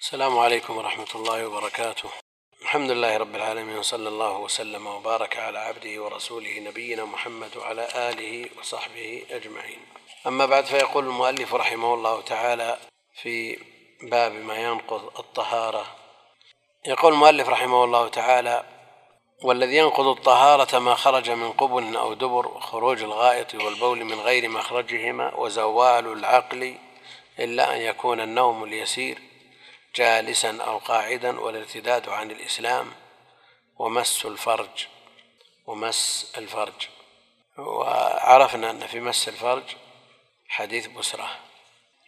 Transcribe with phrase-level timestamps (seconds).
[0.00, 2.08] السلام عليكم ورحمة الله وبركاته.
[2.62, 8.46] الحمد لله رب العالمين وصلى الله وسلم وبارك على عبده ورسوله نبينا محمد وعلى آله
[8.58, 9.78] وصحبه أجمعين.
[10.26, 12.78] أما بعد فيقول المؤلف رحمه الله تعالى
[13.22, 13.58] في
[14.02, 15.86] باب ما ينقض الطهارة.
[16.86, 18.64] يقول المؤلف رحمه الله تعالى
[19.42, 25.34] والذي ينقض الطهارة ما خرج من قبل أو دبر وخروج الغائط والبول من غير مخرجهما
[25.34, 26.74] وزوال العقل
[27.38, 29.27] إلا أن يكون النوم اليسير
[29.98, 32.92] جالسا أو قاعدا والارتداد عن الإسلام
[33.78, 34.86] ومس الفرج
[35.66, 36.88] ومس الفرج.
[37.58, 39.62] وعرفنا أن في مس الفرج
[40.48, 41.30] حديث بسرة.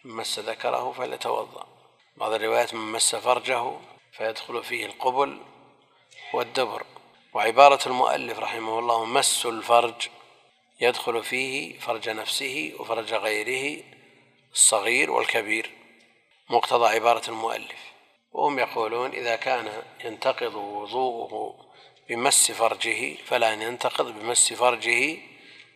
[0.03, 1.67] من مس ذكره فليتوضأ.
[2.17, 3.71] بعض الروايات من مس فرجه
[4.13, 5.41] فيدخل فيه القبل
[6.33, 6.85] والدبر.
[7.33, 10.07] وعبارة المؤلف رحمه الله مس الفرج
[10.81, 13.83] يدخل فيه فرج نفسه وفرج غيره
[14.53, 15.80] الصغير والكبير.
[16.51, 17.91] مقتضى عبارة المؤلف.
[18.31, 21.65] وهم يقولون إذا كان ينتقض وضوءه
[22.09, 25.17] بمس فرجه فلا ينتقض بمس فرجه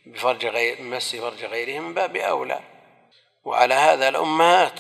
[0.06, 2.60] بفرج غير بمس فرج غيره من باب أولى.
[3.44, 4.80] وعلى هذا الأمهات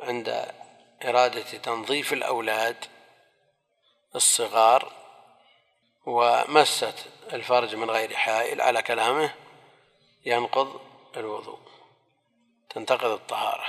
[0.00, 0.54] عند
[1.04, 2.84] إرادة تنظيف الأولاد
[4.14, 4.92] الصغار
[6.06, 9.34] ومست الفرج من غير حائل على كلامه
[10.24, 10.80] ينقض
[11.16, 11.58] الوضوء
[12.70, 13.66] تنتقض الطهارة.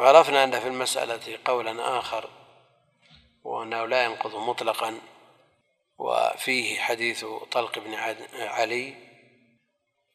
[0.00, 2.30] وعرفنا أن في المسألة قولا آخر
[3.44, 4.98] وأنه لا ينقض مطلقا
[5.98, 7.94] وفيه حديث طلق بن
[8.34, 8.94] علي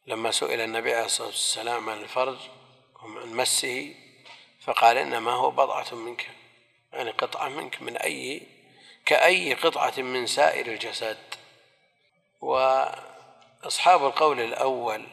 [0.06, 2.36] لما سئل النبي عليه الصلاة والسلام عن الفرج
[3.02, 3.94] وعن مسه
[4.60, 6.30] فقال إنما هو بضعة منك
[6.92, 8.42] يعني قطعة منك من أي
[9.06, 11.18] كأي قطعة من سائر الجسد.
[12.40, 15.06] وأصحاب القول الأول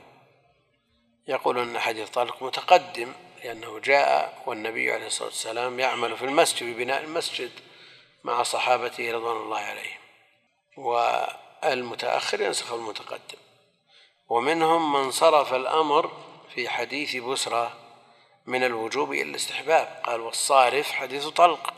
[1.28, 3.14] يقولون أن حديث طلق متقدم
[3.44, 7.52] لأنه جاء والنبي عليه الصلاة والسلام يعمل في المسجد ببناء المسجد
[8.24, 10.00] مع صحابته رضوان الله عليهم.
[10.78, 13.38] والمتأخر ينسخ المتقدم.
[14.30, 16.12] ومنهم من صرف الأمر
[16.56, 17.78] في حديث بسرة
[18.46, 20.02] من الوجوب إلى الاستحباب.
[20.06, 21.74] قال والصارف حديث طلق.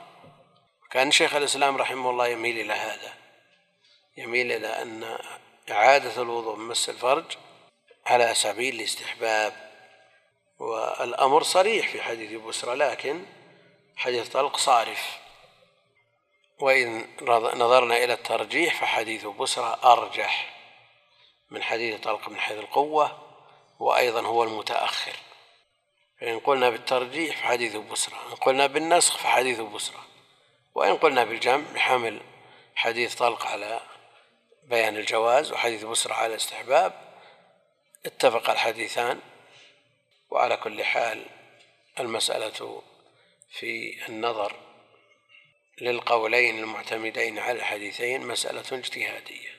[0.91, 3.13] كان شيخ الإسلام رحمه الله يميل إلى هذا.
[4.17, 5.17] يميل إلى أن
[5.72, 7.25] إعادة الوضوء من مس الفرج
[8.06, 9.65] على سبيل الاستحباب.
[10.59, 13.25] والأمر صريح في حديث بسرى لكن
[13.95, 15.17] حديث طلق صارف.
[16.59, 17.07] وإن
[17.53, 20.55] نظرنا إلى الترجيح فحديث بسرى أرجح
[21.49, 23.19] من حديث طلق من حيث القوة
[23.79, 25.16] وأيضا هو المتأخر.
[26.21, 29.99] فإن قلنا بالترجيح فحديث بسرى إن قلنا بالنسخ فحديث بسرى
[30.75, 32.22] وإن قلنا بالجمع بحمل
[32.75, 33.81] حديث طلق على
[34.63, 36.93] بيان الجواز وحديث بسرى على الاستحباب
[38.05, 39.19] اتفق الحديثان.
[40.35, 41.25] وعلى كل حال
[42.00, 42.81] المسألة
[43.51, 44.56] في النظر
[45.81, 49.50] للقولين المعتمدين على الحديثين مسألة اجتهادية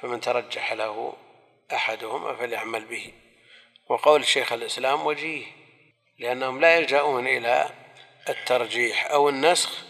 [0.00, 1.16] فمن ترجح له
[1.72, 3.12] أحدهما فليعمل به.
[3.88, 5.46] وقول شيخ الإسلام وجيه
[6.18, 7.70] لأنهم لا يلجأون إلى
[8.28, 9.84] الترجيح أو النسخ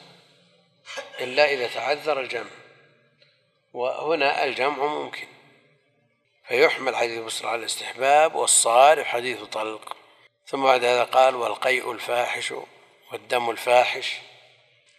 [1.20, 2.50] إلا إذا تعذر الجمع
[3.72, 5.26] وهنا الجمع ممكن.
[6.48, 9.96] فيحمل حديث بسر على الاستحباب والصارف حديث طلق.
[10.46, 12.54] ثم بعد هذا قال والقيء الفاحش
[13.12, 14.16] والدم الفاحش.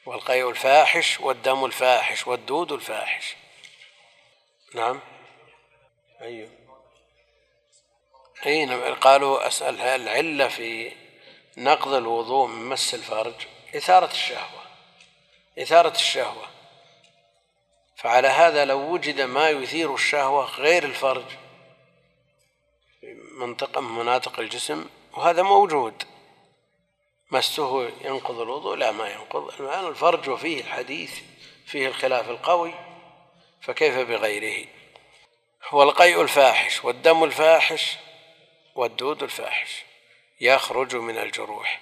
[0.05, 3.35] والقيء الفاحش والدم الفاحش والدود الفاحش.
[4.73, 4.99] نعم.
[6.21, 6.49] أيوه.
[8.45, 10.91] أي قالوا أسأل العلة في
[11.57, 13.33] نقض الوضوء من مس الفرج؟
[13.75, 14.61] إثارة الشهوة.
[15.59, 16.54] إثارة الشهوة.
[18.05, 21.25] فعلى هذا لو وجد ما يثير الشهوة غير الفرج
[22.99, 26.03] في منطقة من مناطق الجسم وهذا موجود.
[27.31, 29.61] مسه ينقض الوضوء لا ما ينقض.
[29.61, 31.19] الآن الفرج وفيه الحديث
[31.65, 32.73] فيه الخلاف القوي
[33.61, 34.67] فكيف بغيره؟
[35.69, 37.97] هو القيء الفاحش والدم الفاحش
[38.75, 39.83] والدود الفاحش
[40.41, 41.81] يخرج من الجروح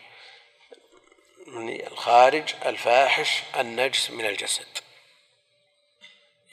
[1.47, 4.72] من الخارج الفاحش النجس من الجسد.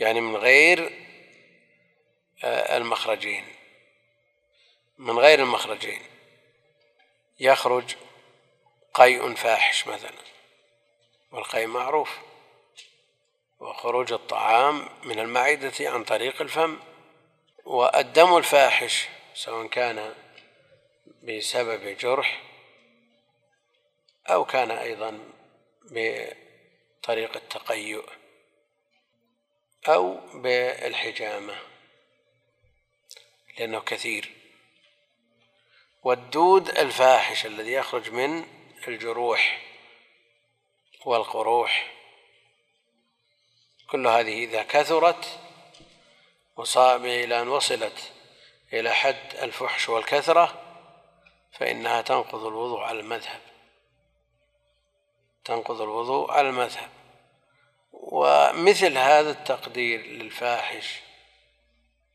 [0.00, 1.06] يعني من غير
[2.44, 3.44] آه، المخرجين.
[4.99, 6.02] من غير المخرجين.
[7.41, 7.97] يخرج
[8.94, 10.12] قيء فاحش مثلا.
[11.32, 12.19] والقيء معروف.
[13.61, 16.79] وخروج الطعام من المعدة عن طريق الفم.
[17.64, 20.14] والدم الفاحش سواء كان
[21.23, 22.43] بسبب جرح
[24.26, 25.19] أو كان أيضا
[25.85, 28.19] بطريق التقيؤ
[29.88, 31.56] أو بالحجامة
[33.59, 34.32] لأنه كثير.
[36.03, 38.44] والدود الفاحش الذي يخرج من
[38.88, 39.61] الجروح
[41.05, 41.93] والقروح
[43.91, 45.38] كل هذه إذا كثرت
[46.56, 48.12] وصاب إلى أن وصلت
[48.73, 50.62] إلى حد الفحش والكثرة
[51.53, 53.41] فإنها تنقض الوضوء على المذهب.
[55.44, 56.91] تنقض الوضوء على المذهب.
[58.10, 61.00] ومثل هذا التقدير للفاحش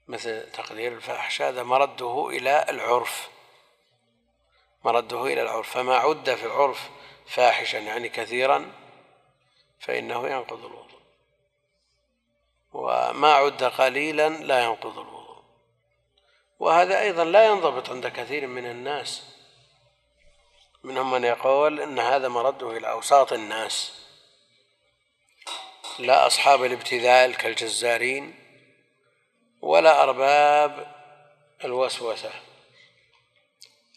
[0.08, 3.30] مثل تقدير الفاحش هذا مرده إلى العرف
[4.84, 6.90] مرده إلى العرف فما عد في العرف
[7.28, 8.72] فاحشا يعني كثيرا
[9.80, 11.02] فإنه ينقض الوضوء
[12.74, 15.44] وما عد قليلا لا ينقض الوضوء
[16.60, 19.24] وهذا أيضا لا ينضبط عند كثير من الناس
[20.84, 24.05] منهم من يقول إن هذا مرده إلى أوساط الناس.
[26.00, 28.36] لا أصحاب الابتذال كالجزارين
[29.62, 30.96] ولا أرباب
[31.64, 32.32] الوسوسة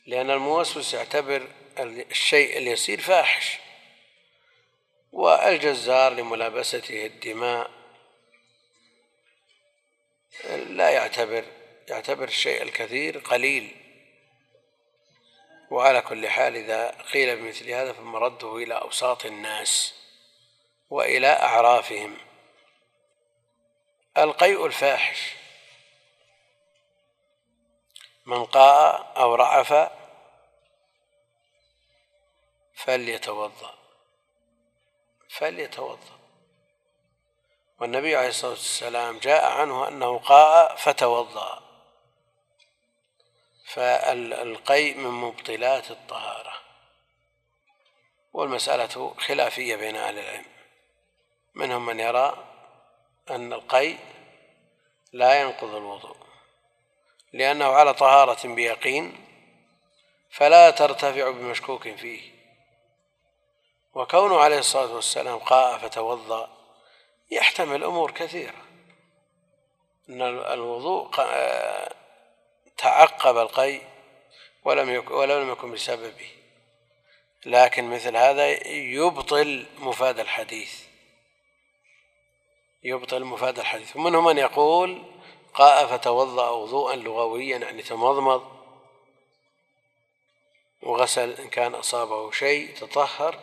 [0.07, 1.49] لأن الموسوس يعتبر
[1.79, 3.59] الشيء اليسير فاحش
[5.13, 7.71] والجزار لملابسته الدماء
[10.55, 11.45] لا يعتبر
[11.89, 13.77] يعتبر الشيء الكثير قليل.
[15.71, 19.95] وعلى كل حال إذا قيل بمثل هذا فمرده إلى أوساط الناس.
[20.91, 22.17] وإلى أعرافهم.
[24.19, 25.35] القيء الفاحش.
[28.27, 29.91] من قاء أو رعف
[32.75, 33.75] فليتوضأ.
[35.29, 36.19] فليتوضأ.
[37.81, 41.63] والنبي عليه الصلاة والسلام جاء عنه أنه قاء فتوضأ.
[43.67, 46.55] فالقيء من مبطلات الطهارة.
[48.33, 50.58] والمسألة خلافية بين أهل العلم.
[51.59, 52.45] منهم من يرى
[53.31, 53.99] أن القيء
[55.13, 56.17] لا ينقض الوضوء
[57.33, 59.25] لأنه على طهارة بيقين
[60.31, 62.39] فلا ترتفع بمشكوك فيه.
[63.95, 66.51] وكونه عليه الصلاة والسلام قاء فتوضأ
[67.31, 68.65] يحتمل أمور كثيرة.
[70.09, 71.11] أن الوضوء
[72.77, 73.81] تعقب القي
[74.65, 76.31] ولم يكن ولم يكن بسببه.
[77.47, 80.88] لكن مثل هذا يبطل مفاد الحديث.
[82.83, 83.97] يبطل مفاد الحديث.
[83.97, 85.03] ومنهم من يقول
[85.55, 88.59] قاء فتوضأ وضوءا لغويا يعني تمضمض
[90.83, 93.41] وغسل إن كان أصابه شيء تطهر.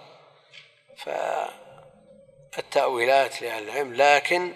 [2.55, 4.55] فالتأويلات لأهل العلم لكن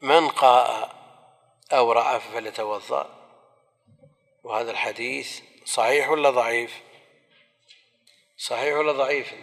[0.00, 1.00] من قاء
[1.72, 3.20] أو رعف فليتوضأ؟
[4.44, 6.80] وهذا الحديث صحيح ولا ضعيف؟
[8.38, 9.34] صحيح ولا ضعيف؟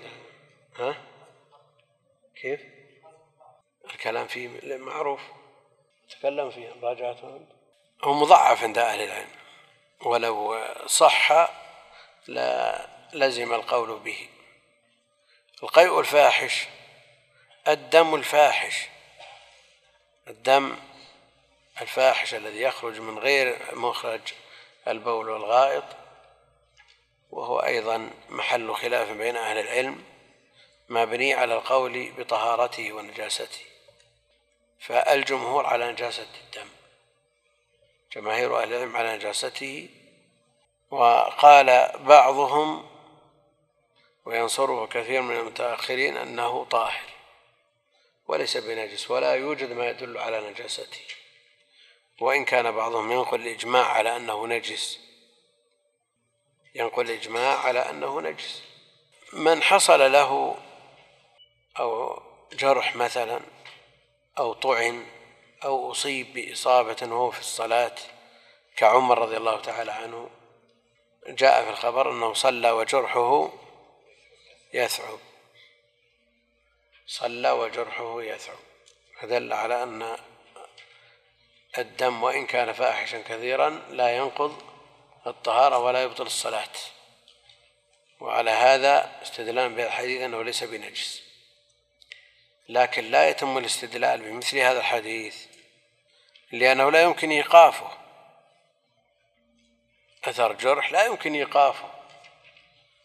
[0.76, 0.98] ها؟
[2.42, 2.77] كيف؟
[3.92, 5.22] الكلام فيه معروف.
[6.10, 7.40] تكلم فيه راجعته
[8.04, 9.30] هو مضعف عند أهل العلم.
[10.02, 11.50] ولو صح
[12.28, 14.30] لا لزم القول به.
[15.64, 16.68] القيء الفاحش
[17.68, 18.88] الدم الفاحش.
[20.28, 20.78] الدم
[21.82, 24.22] الفاحش الذي يخرج من غير مخرج
[24.88, 25.84] البول والغائط.
[27.32, 30.04] وهو أيضا محل خلاف بين أهل العلم.
[30.90, 33.77] مبني على القول بطهارته ونجاسته.
[34.80, 36.68] فالجمهور على نجاسة الدم.
[38.14, 39.90] جماهير أهل العلم على نجاسته.
[40.92, 42.90] وقال بعضهم
[44.26, 47.10] وينصره كثير من المتأخرين أنه طاهر
[48.28, 51.02] وليس بنجس ولا يوجد ما يدل على نجاسته.
[52.20, 55.00] وإن كان بعضهم ينقل الإجماع على أنه نجس.
[56.76, 58.64] ينقل الإجماع على أنه نجس.
[59.34, 60.58] من حصل له
[61.80, 62.22] أو
[62.54, 63.40] جرح مثلا
[64.40, 65.06] أو طعن
[65.64, 67.96] أو أصيب بإصابة وهو في الصلاة
[68.78, 70.30] كعمر رضي الله تعالى عنه
[71.28, 73.52] جاء في الخبر أنه صلى وجرحه
[74.74, 75.20] يثعب.
[77.08, 78.58] صلى وجرحه يثعب.
[79.20, 80.18] فدل على أن
[81.78, 84.62] الدم وإن كان فاحشا كثيرا لا ينقض
[85.28, 86.74] الطهارة ولا يبطل الصلاة.
[88.20, 91.27] وعلى هذا استدلال بالحديث أنه ليس بنجس.
[92.70, 95.46] لكن لا يتم الاستدلال بمثل هذا الحديث
[96.52, 97.98] لأنه لا يمكن إيقافه.
[100.26, 101.90] أثر جرح لا يمكن إيقافه.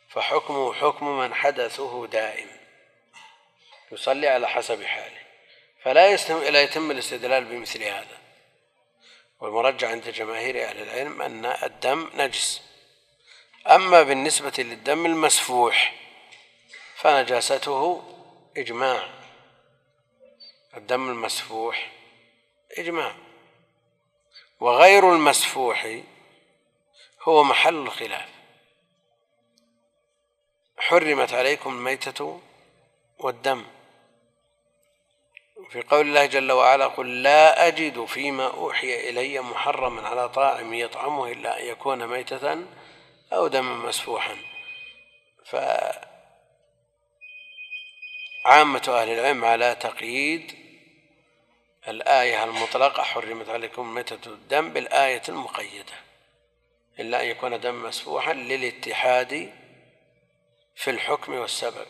[0.09, 2.49] فحكمه حكم من حدثه دائم.
[3.93, 5.23] يصلي على حسب حاله.
[5.83, 6.17] فلا
[6.51, 8.19] لا يتم الاستدلال بمثل هذا.
[9.41, 12.63] والمرجع عند جماهير أهل العلم أن الدم نجس.
[13.67, 15.95] أما بالنسبة للدم المسفوح
[16.97, 18.03] فنجاسته
[18.57, 19.22] إجماع.
[20.77, 21.93] الدم المسفوح.
[22.79, 23.15] إجماع.
[24.61, 25.99] وغير المسفوح
[27.23, 28.29] هو محل الخلاف.
[30.79, 32.41] حرمت عليكم الميتة
[33.19, 33.65] والدم.
[35.71, 41.33] في قول الله جل وعلا قل لا أجد فيما أوحي إلي محرما على طاعم يطعمه
[41.33, 42.65] إلا أن يكون ميتة
[43.33, 44.37] أو دما مسفوحا.
[45.45, 46.03] فعامة
[48.89, 50.62] أهل العلم على تقييد
[51.89, 55.93] الآية المطلقة حرمت عليكم ميتة الدم بالآية المقيدة.
[56.99, 59.53] إلا أن يكون دم مسفوحا للاتحاد
[60.77, 61.87] في الحكم والسبب.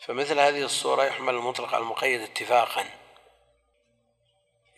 [0.00, 2.84] فمثل هذه الصورة يحمل المطلق على المقيد اتفاقا.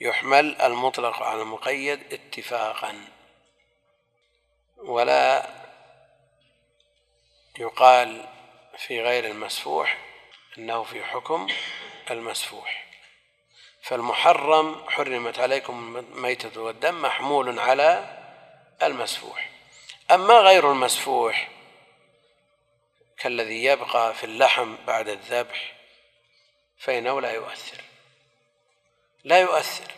[0.00, 3.04] يحمل المطلق على المقيد اتفاقا.
[4.76, 5.50] ولا
[7.58, 8.28] يقال
[8.78, 9.99] في غير المسفوح
[10.58, 11.47] إنه في حكم
[12.11, 12.88] المسفوح.
[13.88, 18.18] فالمحرم حرمت عليكم الميتة والدم محمول على
[18.83, 19.50] المسفوح.
[20.11, 21.49] أما غير المسفوح
[23.18, 25.76] كالذي يبقى في اللحم بعد الذبح
[26.78, 27.80] فإنه لا يؤثر.
[29.25, 29.92] لا يؤثر.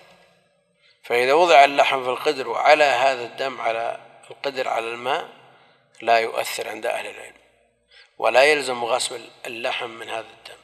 [1.03, 5.29] فإذا وضع اللحم في القدر وعلى هذا الدم على القدر على الماء
[6.01, 7.41] لا يؤثر عند أهل العلم.
[8.19, 10.61] ولا يلزم غسل اللحم من هذا الدم.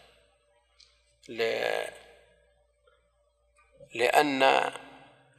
[3.97, 4.73] لأن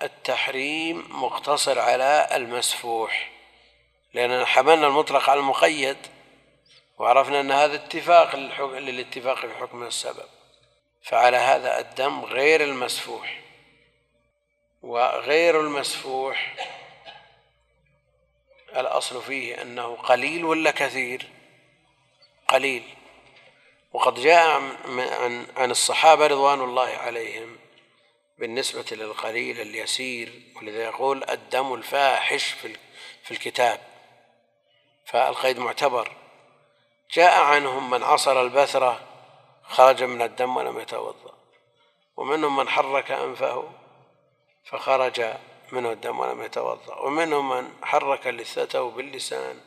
[0.02, 3.32] التحريم مقتصر على المسفوح
[4.14, 5.98] لأننا حملنا المطلق على المقيد
[6.98, 10.26] وعرفنا أن هذا اتفاق للاتفاق في حكم السبب.
[11.04, 13.42] فعلى هذا الدم غير المسفوح.
[14.82, 16.56] وغير المسفوح
[18.76, 21.28] الأصل فيه أنه قليل ولا كثير؟
[22.48, 22.84] قليل.
[23.94, 24.62] وقد جاء
[25.22, 27.58] عن عن الصحابة رضوان الله عليهم
[28.38, 32.44] بالنسبة للقليل اليسير ولذا يقول الدم الفاحش
[33.24, 33.79] في الكتاب.
[35.06, 36.12] فالقيد معتبر.
[37.13, 39.00] جاء عنهم من عصر البثرة
[39.63, 41.34] خرج من الدم ولم يتوضأ.
[42.17, 43.70] ومنهم من حرك أنفه
[44.65, 45.34] فخرج
[45.72, 46.96] منه الدم ولم يتوضأ.
[46.96, 49.62] ومنهم من حرك لثته باللسان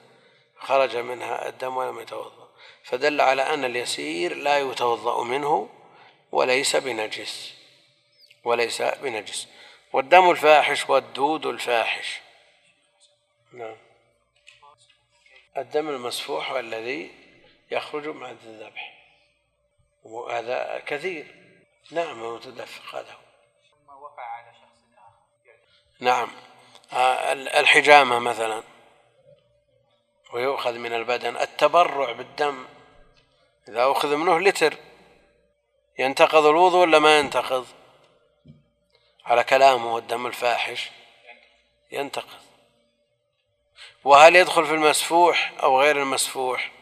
[0.59, 2.49] خرج منها الدم ولم يتوضأ.
[2.85, 5.69] فدل على أن اليسير لا يتوضأ منه
[6.33, 7.60] وليس بنجس.
[8.45, 9.49] وليس بنجس.
[9.93, 12.21] والدم الفاحش والدود الفاحش.
[13.53, 13.77] نعم.
[15.57, 17.11] الدم المسفوح الذي
[17.71, 19.05] يخرج مع الذبح.
[20.05, 21.35] وهذا كثير.
[21.91, 23.17] نعم متدفق هذا.
[23.89, 25.53] هو وقع على شخص آخر.
[26.01, 26.31] نعم.
[26.93, 28.63] آه، الحجامة مثلا.
[30.33, 31.37] ويؤخذ من البدن.
[31.37, 32.65] التبرع بالدم.
[33.69, 34.75] إذا أخذ منه لتر.
[35.99, 37.67] ينتقض الوضوء ولا ما ينتقض؟
[39.25, 40.91] على كلامه الدم الفاحش
[41.93, 42.41] ينتقض
[44.05, 46.73] وهل يدخل في المسفوح أو غير المسفوح؟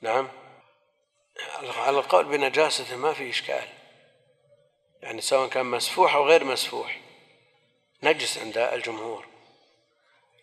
[0.00, 0.28] نعم.
[1.76, 3.68] على القول بنجاسته ما في إشكال.
[5.02, 7.00] يعني سواء كان مسفوح أو غير مسفوح.
[8.02, 9.26] نجس عند الجمهور.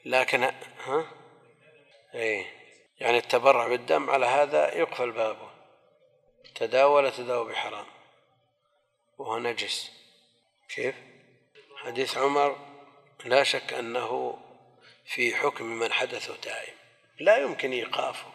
[0.06, 0.44] لكن
[0.86, 1.06] ها؟
[2.16, 2.46] اي
[3.00, 5.50] يعني التبرع بالدم على هذا يقفل بابه.
[6.56, 7.86] تداول تداول بحرام.
[9.18, 9.92] وهو نجس.
[10.70, 10.96] كيف؟
[11.78, 12.76] حديث عمر
[13.26, 14.40] لا شك أنه
[15.06, 16.74] في حكم من حدثه دائم.
[17.20, 18.32] لا يمكن إيقافه.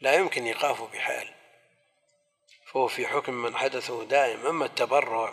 [0.00, 1.34] لا يمكن إيقافه بحال.
[2.66, 4.46] فهو في حكم من حدثه دائم.
[4.46, 5.32] أما التبرع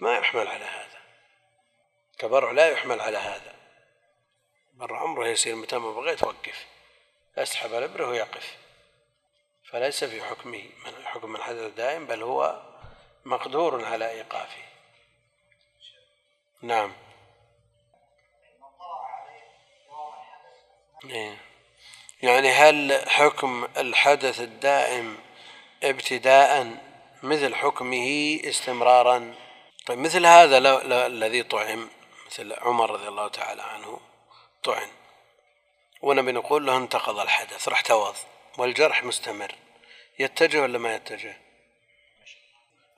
[0.00, 0.98] ما يحمل على هذا.
[2.12, 3.54] التبرع لا يحمل على هذا.
[4.74, 6.66] بر عمره يصير متى ما بغيت وقف.
[7.38, 8.56] أسحب الابره ويقف.
[9.64, 12.62] فليس في حكمه من حكم من حدث دائم بل هو
[13.24, 14.75] مقدور على إيقافه.
[16.66, 16.92] نعم.
[21.04, 21.36] إيه.
[22.22, 25.18] يعني هل حكم الحدث الدائم
[25.82, 26.76] ابتداء
[27.22, 29.34] مثل حكمه استمرارا؟
[29.86, 31.88] طيب مثل هذا لو الذي طعم
[32.26, 34.00] مثل عمر رضي الله تعالى عنه
[34.62, 34.88] طعن.
[36.02, 38.16] ونبي نقول له انتقض الحدث راح توض
[38.58, 39.54] والجرح مستمر.
[40.18, 41.45] يتجه ولا ما يتجه؟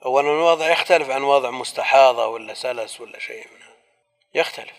[0.05, 3.73] أولا الوضع يختلف عن وضع مستحاضة ولا سلس ولا شيء منها
[4.33, 4.73] يختلف.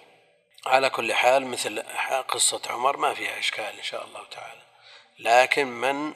[0.67, 1.83] على كل حال مثل
[2.29, 4.61] قصة عمر ما فيها إشكال إن شاء الله تعالى.
[5.19, 6.15] لكن من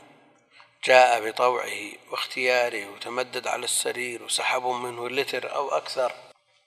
[0.85, 6.13] جاء بطوعه واختياره وتمدد على السرير وسحبوا منه لتر أو أكثر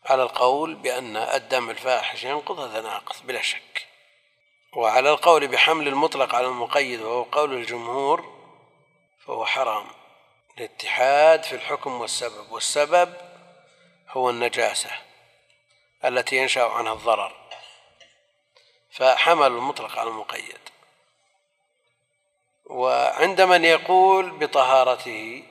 [0.06, 3.88] على القول بأن الدم الفاحش ينقض هذا ناقص بلا شك.
[4.76, 8.38] وعلى القول بحمل المطلق على المقيد وهو قول الجمهور
[9.26, 9.97] فهو حرام.
[10.58, 13.14] الاتحاد في الحكم والسبب والسبب
[14.10, 14.90] هو النجاسة
[16.06, 17.36] التي ينشأ عنها الضرر.
[18.92, 20.60] فحمل المطلق على المقيد.
[22.66, 25.44] وعند من يقول بطهارته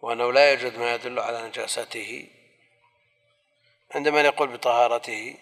[0.00, 2.28] وأنه لا يوجد ما يدل على نجاسته
[3.94, 5.36] عندما يقول بطهارته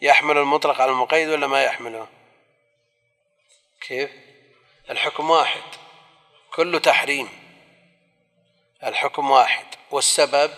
[0.00, 2.08] يحمل المطلق على المقيد ولا ما يحمله؟
[3.80, 4.10] كيف؟
[4.90, 5.85] الحكم واحد.
[6.56, 7.28] كل تحريم.
[8.84, 10.50] الحكم واحد والسبب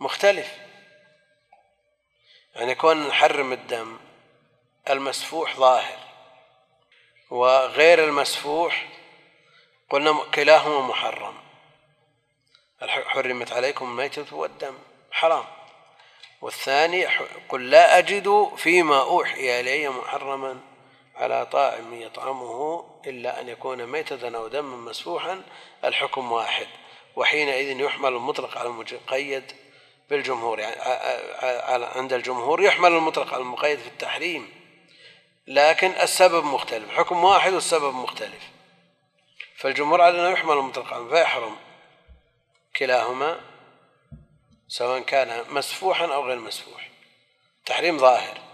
[0.00, 0.58] مختلف.
[2.54, 3.98] يعني كون نحرم الدم
[4.90, 5.98] المسفوح ظاهر.
[7.30, 8.88] وغير المسفوح
[9.90, 11.34] قلنا كلاهما محرم.
[12.82, 14.78] حرمت عليكم الميتة والدم.
[15.10, 15.44] حرام.
[16.40, 17.06] والثاني
[17.48, 20.60] قل لا أجد فيما أوحي إلي محرما.
[21.18, 25.42] على طاعم يطعمه إلا أن يكون ميتة أو دما مسفوحا
[25.84, 26.66] الحكم واحد.
[27.16, 29.52] وحينئذ يحمل المطلق على المقيد
[30.10, 30.58] بالجمهور.
[30.58, 34.52] يعني عند الجمهور يحمل المطلق على المقيد في التحريم.
[35.46, 36.90] لكن السبب مختلف.
[36.90, 38.42] حكم واحد والسبب مختلف.
[39.56, 41.56] فالجمهور على أنه يحمل المطلق على فيحرم
[42.76, 43.40] كلاهما
[44.68, 46.90] سواء كان مسفوحا أو غير مسفوح.
[47.66, 48.47] تحريم ظاهر.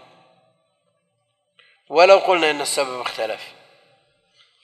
[1.89, 3.53] ولو قلنا إن السبب اختلف.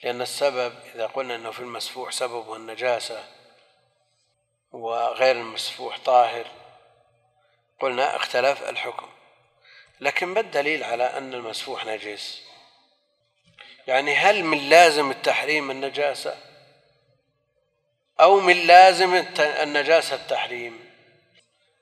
[0.02, 3.24] لأن السبب إذا قلنا أنه في المسفوح سببه النجاسة
[4.72, 6.46] وغير المسفوح طاهر
[7.80, 9.08] قلنا اختلف الحكم.
[10.00, 12.42] لكن ما الدليل على أن المسفوح نجس؟
[13.86, 16.36] يعني هل من لازم التحريم النجاسة؟
[18.20, 20.91] أو من لازم النجاسة التحريم؟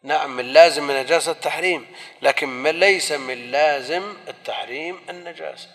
[0.02, 1.92] نعم من لازم النجاسة التحريم
[2.22, 5.68] لكن ليس من لازم التحريم النجاسة.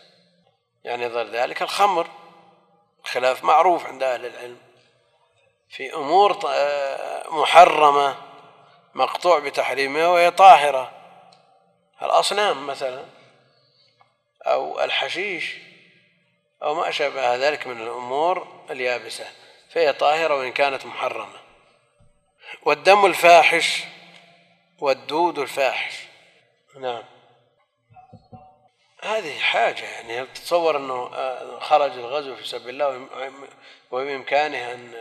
[0.84, 2.08] يعني ضر ذلك الخمر
[3.04, 4.58] خلاف معروف عند أهل العلم.
[5.70, 6.40] في أمور
[7.30, 8.18] محرمة
[8.94, 10.92] مقطوع بتحريمها وهي طاهرة.
[12.02, 13.06] الأصنام مثلا
[14.42, 15.58] أو الحشيش
[16.64, 19.26] أو ما أشبه ذلك من الأمور اليابسة.
[19.70, 21.40] فهي طاهرة وإن كانت محرمة.
[22.64, 23.84] والدم الفاحش
[24.80, 26.08] والدود الفاحش.
[26.80, 27.04] نعم.
[29.02, 31.10] هذه حاجة يعني تتصور أنه
[31.60, 33.08] خرج الغزو في سبيل الله
[33.92, 34.94] وبإمكانه أن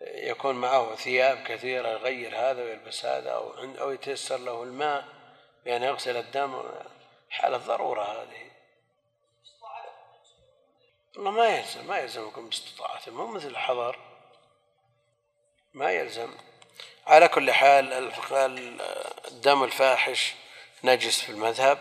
[0.00, 5.04] يكون معه ثياب كثيرة يغير هذا ويلبس هذا أو أو يتيسر له الماء
[5.64, 6.62] بأن يغسل الدم؟
[7.30, 8.50] حالة ضرورة هذه.
[11.16, 13.98] والله ما يلزم ما يلزمكم باستطاعتهم مو مثل الحضر.
[15.74, 16.34] ما يلزم.
[17.10, 17.92] على كل حال
[19.28, 20.34] الدم الفاحش
[20.84, 21.78] نجس في المذهب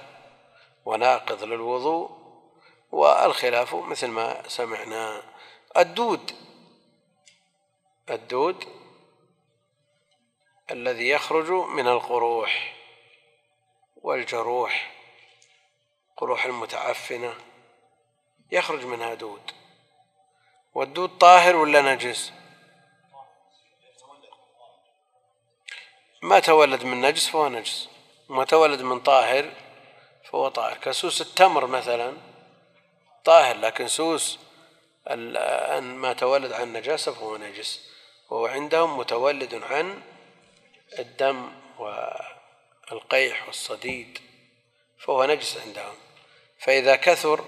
[0.85, 2.11] وناقض للوضوء
[2.91, 5.23] والخلاف مثل ما سمعنا
[5.77, 6.35] الدود
[8.09, 8.65] الدود
[10.71, 12.75] الذي يخرج من القروح
[13.95, 14.91] والجروح
[16.17, 17.33] قروح المتعفنة
[18.51, 19.51] يخرج منها دود.
[20.73, 22.33] والدود طاهر ولا نجس؟
[26.21, 27.89] ما تولد من نجس فهو نجس.
[28.29, 29.51] وما تولد من طاهر
[30.31, 30.77] فهو طاهر.
[30.77, 32.13] كسوس التمر مثلا
[33.25, 34.39] طاهر لكن سوس
[35.81, 37.89] ما تولد عن نجاسة فهو نجس.
[38.29, 40.01] وهو عندهم متولد عن
[40.99, 44.19] الدم والقيح والصديد
[44.99, 45.95] فهو نجس عندهم.
[46.59, 47.45] فإذا كثر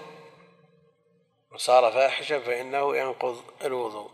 [1.52, 4.10] وصار فاحشا فإنه ينقض الوضوء.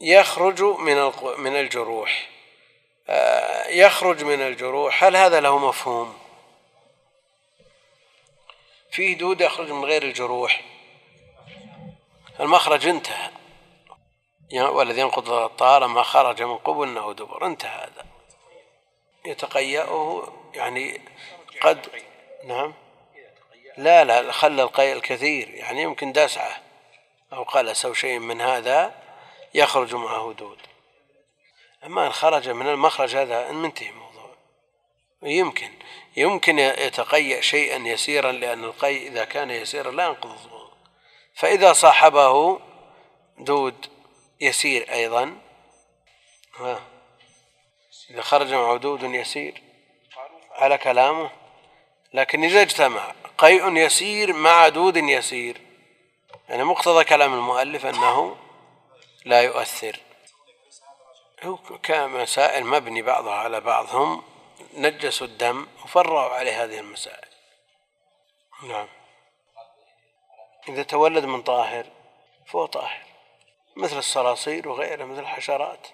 [0.00, 2.28] يخرج من من الجروح.
[3.68, 5.04] يخرج من الجروح.
[5.04, 6.18] هل هذا له مفهوم؟
[8.90, 10.62] فيه دود يخرج من غير الجروح.
[12.40, 13.30] المخرج انتهى.
[14.52, 17.46] والذي ينقض الطهارة ما خرج من قبل أو دبر.
[17.46, 18.06] انتهى هذا.
[19.26, 21.00] يتقيأه يعني
[21.60, 21.86] قد
[22.44, 22.74] نعم.
[23.76, 25.48] لا لا خلى القيء الكثير.
[25.48, 26.56] يعني يمكن دسعة.
[27.32, 28.94] أو قلس أو شيء من هذا
[29.54, 30.58] يخرج معه دود.
[31.84, 34.34] أما إن خرج من المخرج هذا منتهي الموضوع.
[35.22, 35.70] يمكن
[36.16, 40.72] يمكن يتقيأ شيئا يسيرا لأن القيء إذا كان يسيرا لا ينقض الوضوء
[41.34, 42.60] فإذا صاحبه
[43.38, 43.86] دود
[44.40, 45.38] يسير أيضا
[46.56, 46.80] ها
[48.10, 49.62] إذا خرج معه دود يسير
[50.52, 51.30] على كلامه
[52.14, 55.60] لكن إذا اجتمع قيء يسير مع دود يسير.
[56.48, 58.36] يعني مقتضى كلام المؤلف أنه
[59.24, 60.00] لا يؤثر.
[61.82, 64.22] كمسائل مبني بعضها على بعض هم
[64.74, 67.28] نجسوا الدم وفرعوا عليه هذه المسائل.
[68.62, 68.88] نعم.
[70.68, 71.86] إذا تولد من طاهر
[72.46, 73.02] فهو طاهر
[73.76, 75.86] مثل الصراصير وغيرها مثل الحشرات.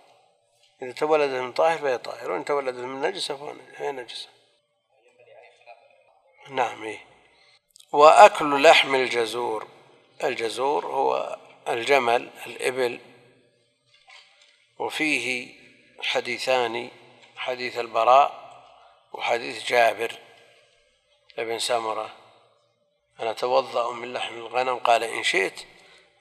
[0.82, 4.28] إذا تولدت من طاهر فهي طاهر وإن تولدت من نجسة فهي نجسة.
[6.48, 7.14] نعم إيه.
[7.92, 9.66] وأكل لحم الجزور
[10.24, 13.00] الجزور هو الجمل الإبل
[14.84, 15.54] وفيه
[16.02, 16.90] حديثان
[17.36, 18.44] حديث البراء
[19.12, 20.12] وحديث جابر
[21.38, 22.10] بن سمرة.
[23.20, 25.60] أنا أتوضأ من لحم الغنم؟ قال إن شئت.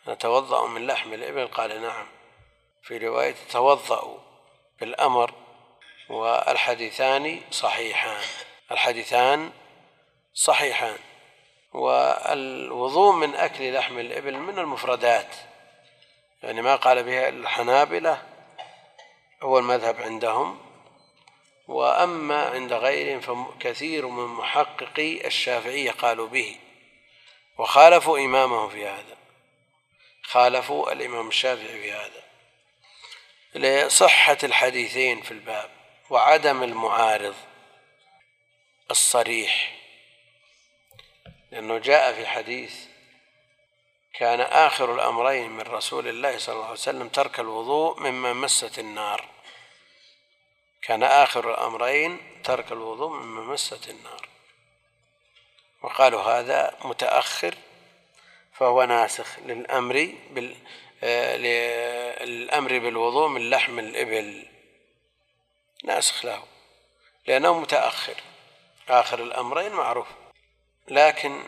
[0.06, 2.08] أنا أتوضأ من لحم الإبل؟ قال نعم.
[2.84, 4.18] في رواية توضأوا
[4.80, 5.34] بالأمر
[6.10, 8.24] والحديثان صحيحان.
[8.72, 9.52] الحديثان
[10.34, 10.98] صحيحان.
[11.74, 15.36] والوضوء من أكل لحم الإبل من المفردات.
[16.44, 18.33] يعني ما قال بها الحنابلة
[19.44, 20.60] هو المذهب عندهم
[21.68, 26.60] وأما عند غيرهم فكثير من محققي الشافعية قالوا به
[27.58, 29.18] وخالفوا إمامهم في هذا
[30.24, 32.24] خالفوا الإمام الشافعي في هذا.
[33.56, 35.70] لصحة الحديثين في الباب
[36.10, 37.36] وعدم المعارض
[38.92, 39.80] الصريح
[41.52, 42.76] لأنه جاء في حديث
[44.14, 49.33] كان آخر الأمرين من رسول الله صلى الله عليه وسلم ترك الوضوء مما مست النار.
[50.84, 54.30] كان آخر الأمرين ترك الوضوء مما مست النار.
[55.82, 57.56] وقالوا هذا متأخر
[58.54, 60.56] فهو ناسخ للأمر بال
[62.22, 64.46] للأمر بالوضوء من لحم الإبل.
[65.84, 66.44] ناسخ له
[67.28, 68.16] لأنه متأخر.
[68.90, 70.08] آخر الأمرين معروف.
[70.88, 71.44] لكن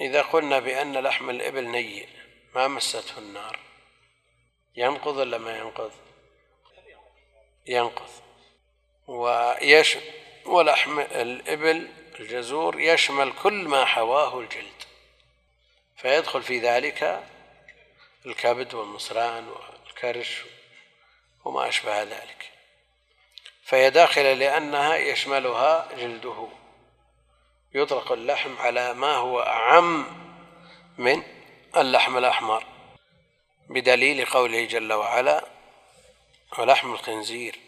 [0.00, 2.08] إذا قلنا بأن لحم الإبل نيء
[2.54, 3.58] ما مسته النار.
[4.76, 5.92] ينقض ولا ما ينقض؟
[7.66, 8.10] ينقض
[9.06, 9.96] ويش
[10.46, 11.88] ولحم الإبل
[12.20, 14.82] الجزور يشمل كل ما حواه الجلد.
[15.96, 17.24] فيدخل في ذلك
[18.26, 20.42] الكبد والمصران والكرش
[21.44, 22.50] وما أشبه ذلك.
[23.64, 26.48] فهي داخلة لأنها يشملها جلده.
[27.74, 30.06] يطلق اللحم على ما هو أعم
[30.98, 31.22] من
[31.76, 32.64] اللحم الأحمر
[33.68, 35.53] بدليل قوله جل وعلا
[36.58, 37.60] ولحم الخنزير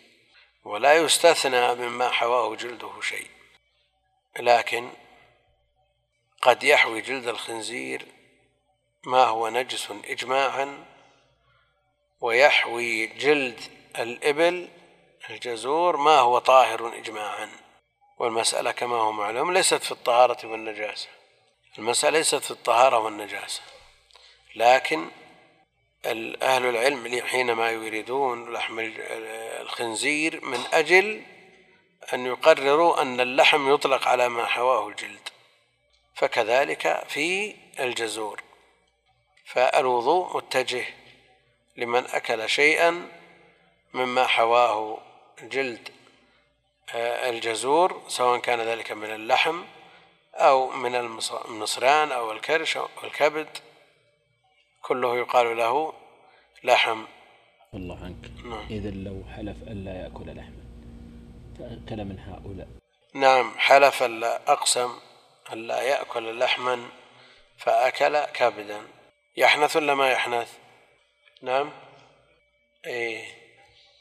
[0.64, 3.30] ولا يستثنى مما حواه جلده شيء
[4.38, 4.90] لكن
[6.42, 8.06] قد يحوي جلد الخنزير
[9.04, 10.84] ما هو نجس إجماعا
[12.20, 13.60] ويحوي جلد
[13.98, 14.68] الإبل
[15.30, 17.66] الجزور ما هو طاهر إجماعا.
[18.18, 21.08] والمسألة كما هو معلوم ليست في الطهارة والنجاسة
[21.78, 23.62] المسألة ليست في الطهارة والنجاسة
[24.54, 25.08] لكن
[26.42, 28.92] أهل العلم حينما يريدون لحم
[29.60, 31.22] الخنزير من أجل
[32.12, 35.28] أن يقرروا أن اللحم يطلق على ما حواه الجلد
[36.14, 38.42] فكذلك في الجزور.
[39.44, 40.86] فالوضوء متجه
[41.76, 43.08] لمن أكل شيئا
[43.92, 44.98] مما حواه
[45.42, 45.88] جلد
[46.94, 49.64] آه، الجزور سواء كان ذلك من اللحم
[50.34, 50.94] أو من
[51.48, 53.58] النصران أو الكرش أو الكبد.
[54.86, 55.92] كله يقال له
[56.64, 57.04] لحم.
[57.74, 58.44] الله عنك.
[58.44, 58.66] نعم.
[58.70, 60.64] إذا لو حلف ألا يأكل لحما
[61.58, 62.68] فأكل من هؤلاء.
[63.14, 64.98] نعم حلف ألا أقسم
[65.52, 66.88] ألا يأكل لحما
[67.58, 68.82] فأكل كبدا.
[69.36, 70.52] يحنث ولا ما يحنث؟
[71.42, 71.70] نعم.
[72.86, 73.24] إيه.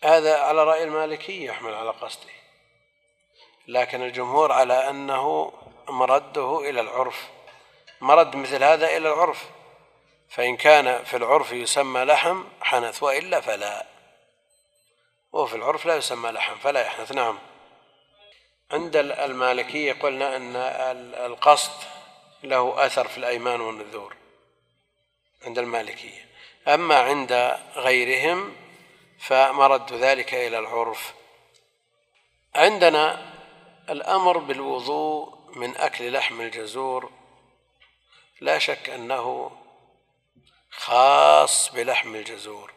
[0.04, 2.34] هذا على رأي المالكي يحمل على قصده.
[3.68, 5.54] لكن الجمهور على أنه
[5.90, 7.30] مرده إلى العرف.
[8.02, 9.55] مرد مثل هذا إلى العرف.
[10.30, 13.86] فإن كان في العرف يسمى لحم حنث وإلا فلا.
[15.32, 17.12] وفي العرف لا يسمى لحم فلا يحنث.
[17.12, 17.40] نعم.
[18.72, 20.56] عند المالكية قلنا أن
[21.26, 21.84] القصد
[22.44, 24.16] له أثر في الأيمان والنذور.
[25.46, 26.30] عند المالكية.
[26.68, 28.56] أما عند غيرهم
[29.20, 31.14] فمرد ذلك إلى العرف.
[32.56, 33.34] عندنا
[33.90, 37.12] الأمر بالوضوء من أكل لحم الجزور.
[38.42, 39.52] لا شك أنه
[40.78, 42.72] خاص بلحم الجزور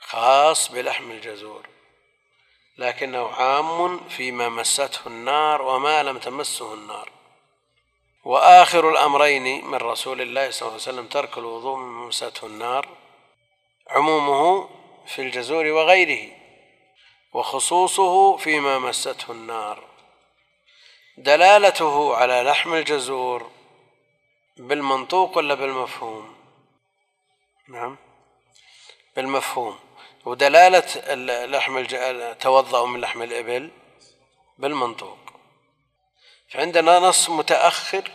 [0.00, 1.66] خاص بلحم الجزور
[2.78, 7.10] لكنه عام فيما مسته النار وما لم تمسه النار.
[8.24, 12.88] وآخر الأمرين من رسول الله صلى الله عليه وسلم ترك الوضوء من مسته النار
[13.90, 14.68] عمومه
[15.06, 16.32] في الجزور وغيره
[17.32, 19.84] وخصوصه فيما مسته النار.
[21.16, 23.50] دلالته على لحم الجزور
[24.56, 26.31] بالمنطوق ولا بالمفهوم؟
[27.72, 27.96] نعم.
[29.16, 29.78] بالمفهوم.
[30.24, 31.14] ودلالة
[31.46, 31.84] لحم
[32.40, 33.70] توضأ من لحم الإبل
[34.58, 35.18] بالمنطوق.
[36.48, 38.10] فعندنا نص متأخر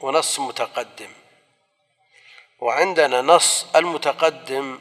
[0.00, 1.10] ونص متقدم.
[2.60, 4.78] وعندنا نص المتقدم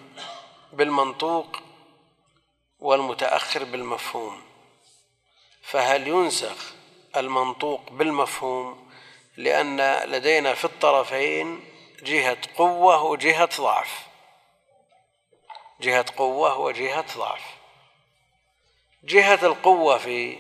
[0.74, 1.58] بالمنطوق
[2.80, 4.42] والمتأخر بالمفهوم.
[5.62, 6.74] فهل ينسخ
[7.16, 8.92] المنطوق بالمفهوم
[9.38, 11.75] لأن لدينا في الطرفين
[12.06, 14.08] جهة قوة وجهة ضعف.
[15.82, 17.42] جهة قوة وجهة ضعف.
[19.04, 20.38] جهة القوة في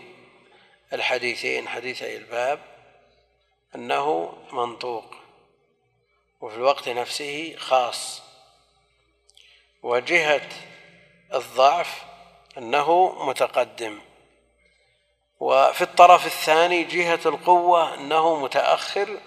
[0.94, 2.60] الحديثين حديثي الباب
[3.76, 5.16] أنه منطوق
[6.42, 8.22] وفي الوقت نفسه خاص.
[9.84, 10.50] وجهة
[11.34, 12.04] الضعف
[12.58, 14.02] أنه متقدم.
[15.40, 19.20] وفي الطرف الثاني جهة القوة أنه متأخر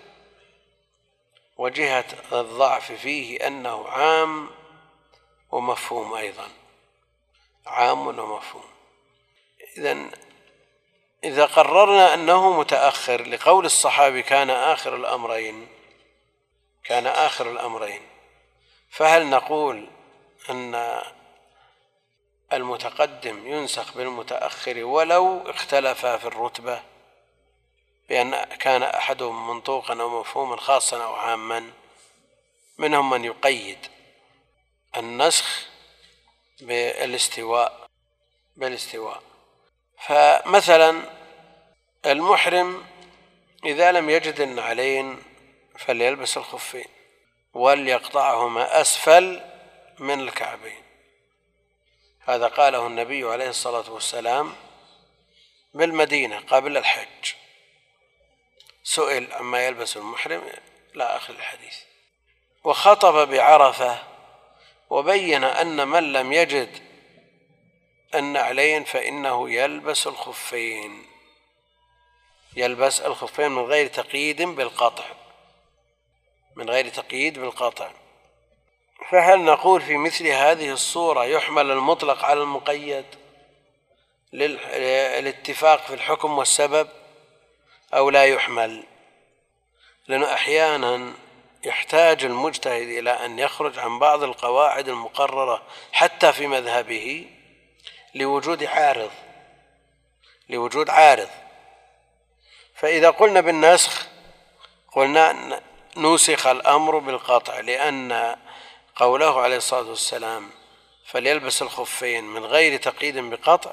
[1.58, 4.50] وجهة الضعف فيه أنه عام
[5.50, 6.48] ومفهوم أيضا.
[7.66, 8.64] عام ومفهوم.
[9.78, 10.10] إذا
[11.24, 15.68] إذا قررنا أنه متأخر لقول الصحابي كان آخر الأمرين
[16.84, 18.02] كان آخر الأمرين
[18.90, 19.88] فهل نقول
[20.50, 21.02] أن
[22.52, 26.82] المتقدم ينسخ بالمتأخر ولو اختلفا في الرتبة؟
[28.08, 31.70] بأن كان أحدهم منطوقا أو مفهوما خاصا أو عاما
[32.78, 33.78] منهم من يقيد
[34.96, 35.68] النسخ
[36.60, 37.88] بالاستواء
[38.56, 39.22] بالاستواء.
[40.06, 41.02] فمثلا
[42.06, 42.86] المحرم
[43.64, 45.22] إذا لم يجد النعلين
[45.78, 46.88] فليلبس الخفين
[47.54, 49.40] وليقطعهما أسفل
[49.98, 50.82] من الكعبين.
[52.20, 54.54] هذا قاله النبي عليه الصلاة والسلام
[55.74, 57.37] بالمدينة قبل الحج.
[58.88, 60.42] سئل عما يلبس المحرم
[60.94, 61.76] إلى آخر الحديث.
[62.64, 63.98] وخطب بعرفة
[64.90, 66.82] وبين أن من لم يجد
[68.14, 71.06] النعلين فإنه يلبس الخفين.
[72.56, 75.04] يلبس الخفين من غير تقييد بالقطع.
[76.56, 77.90] من غير تقييد بالقطع.
[79.10, 83.06] فهل نقول في مثل هذه الصورة يحمل المطلق على المقيد
[84.32, 86.97] للاتفاق في الحكم والسبب؟
[87.94, 88.84] أو لا يحمل.
[90.08, 91.12] لأنه أحيانا
[91.64, 97.26] يحتاج المجتهد إلى أن يخرج عن بعض القواعد المقررة حتى في مذهبه
[98.14, 99.10] لوجود عارض
[100.48, 101.28] لوجود عارض.
[102.74, 104.06] فإذا قلنا بالنسخ
[104.92, 105.60] قلنا
[105.96, 108.36] نسخ الأمر بالقطع لأن
[108.96, 110.50] قوله عليه الصلاة والسلام
[111.06, 113.72] فليلبس الخفين من غير تقييد بقطع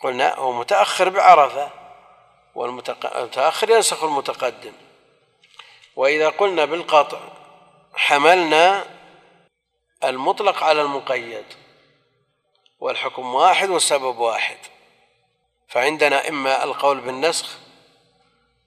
[0.00, 1.83] قلنا هو متأخر بعرفة.
[2.54, 4.72] والمتأخر ينسخ المتقدم.
[5.96, 7.20] وإذا قلنا بالقطع
[7.94, 8.84] حملنا
[10.04, 11.44] المطلق على المقيد
[12.78, 14.58] والحكم واحد والسبب واحد.
[15.68, 17.58] فعندنا إما القول بالنسخ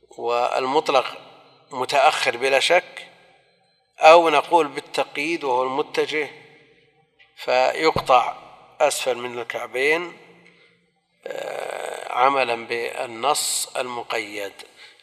[0.10, 1.18] والمطلق
[1.72, 3.08] متأخر بلا شك
[4.00, 6.30] أو نقول بالتقييد وهو المتجه
[7.36, 8.36] فيقطع
[8.82, 10.18] أسفل من الكعبين.
[12.10, 14.54] عملا بالنص المقيد.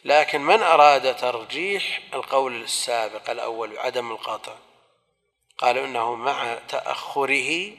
[0.05, 4.55] لكن من أراد ترجيح القول السابق الأول عدم القطع
[5.57, 7.71] قالوا إنه مع تأخره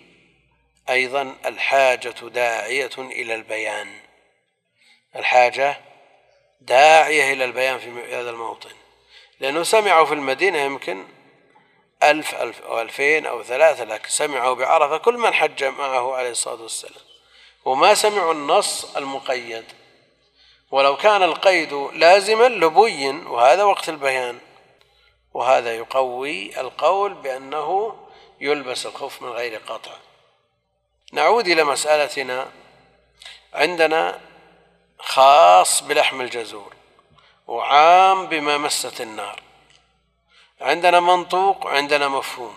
[0.89, 4.01] أيضا الحاجة داعية إلى البيان.
[5.17, 5.81] الحاجة
[6.61, 8.71] داعية إلى البيان في هذا الموطن.
[9.41, 11.05] لأنه سمعوا في المدينة يمكن
[12.03, 16.63] ألف ألف أو ألفين أو ثلاثة لكن سمعوا بعرفة كل من حج معه عليه الصلاة
[16.63, 17.06] والسلام.
[17.66, 19.64] وما سمعوا النص المقيد.
[20.70, 24.38] ولو كان القيد لازما لبين وهذا وقت البيان.
[25.35, 27.96] وهذا يقوي القول بأنه
[28.40, 29.90] يلبس الخف من غير قطع.
[31.12, 32.48] نعود إلى مسألتنا.
[33.55, 34.20] عندنا
[34.98, 36.72] خاص بلحم الجزور
[37.46, 39.42] وعام بما مست النار.
[40.61, 42.57] عندنا منطوق وعندنا مفهوم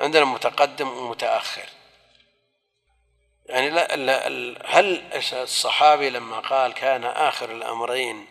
[0.00, 1.68] عندنا متقدم ومتأخر.
[3.52, 4.28] يعني لا لا
[4.64, 8.26] هل الصحابي لما قال كان آخر الأمرين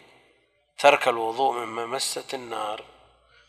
[0.79, 2.83] ترك الوضوء مما مست النار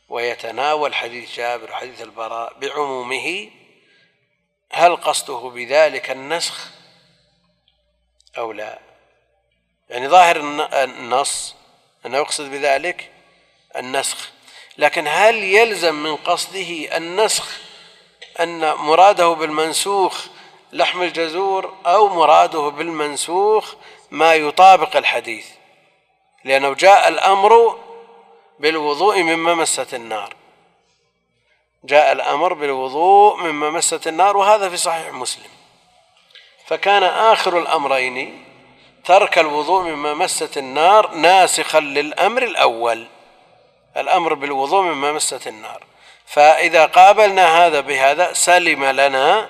[0.09, 3.51] ويتناول حديث جابر وحديث البراء بعمومه
[4.73, 6.71] هل قصده بذلك النسخ
[8.39, 8.79] أو لا؟
[9.89, 10.37] يعني ظاهر
[10.85, 11.55] النص
[12.07, 13.11] أنه يقصد بذلك
[13.77, 14.31] النسخ
[14.79, 17.59] لكن هل يلزم من قصده النسخ
[18.41, 20.27] أن مراده بالمنسوخ
[20.73, 23.75] لحم الجزور أو مراده بالمنسوخ
[24.11, 25.47] ما يطابق الحديث
[26.45, 27.79] لأنه جاء الأمر
[28.59, 30.35] بالوضوء مما مست النار.
[31.85, 35.51] جاء الأمر بالوضوء مما مست النار وهذا في صحيح مسلم.
[36.67, 38.45] فكان آخر الأمرين
[39.05, 43.07] ترك الوضوء مما مست النار ناسخا للأمر الأول
[43.97, 45.85] الأمر بالوضوء مما مست النار.
[46.27, 49.49] فإذا قابلنا هذا بهذا سلم لنا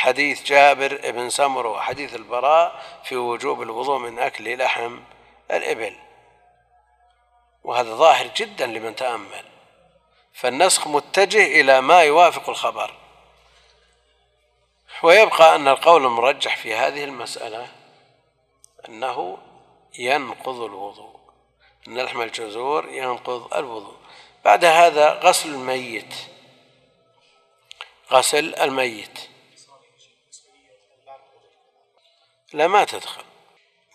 [0.00, 5.00] حديث جابر بن سمر وحديث البراء في وجوب الوضوء من أكل لحم
[5.50, 5.96] الإبل.
[7.64, 9.44] وهذا ظاهر جدا لمن تأمل.
[10.32, 12.94] فالنسخ متجه إلى ما يوافق الخبر.
[15.02, 17.68] ويبقى أن القول المرجح في هذه المسألة
[18.88, 19.38] أنه
[19.98, 21.20] ينقض الوضوء
[21.88, 23.96] أن لحم الجزور ينقض الوضوء.
[24.44, 26.14] بعد هذا غسل الميت.
[28.12, 29.29] غسل الميت.
[32.52, 33.24] لا ما تدخل.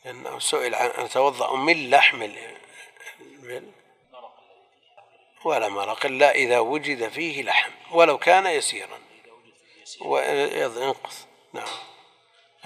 [0.06, 3.72] لأنه سئل عن أن يتوضأ من لحم الإبل
[5.46, 9.00] ولا مرق إلا إذا وجد فيه لحم ولو كان يسيرا.
[10.02, 11.13] وينقض
[11.54, 11.68] نعم.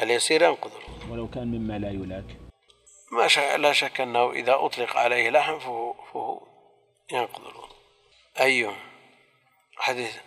[0.02, 0.72] اليسير ينقض
[1.10, 2.38] ولو كان مما لا يلاك.
[3.12, 6.48] ما شك لا شك أنه إذا أطلق عليه لحم فهو, فهو
[7.12, 7.78] ينقض الوضوء
[8.40, 8.76] أيوه.
[9.78, 10.18] حديث.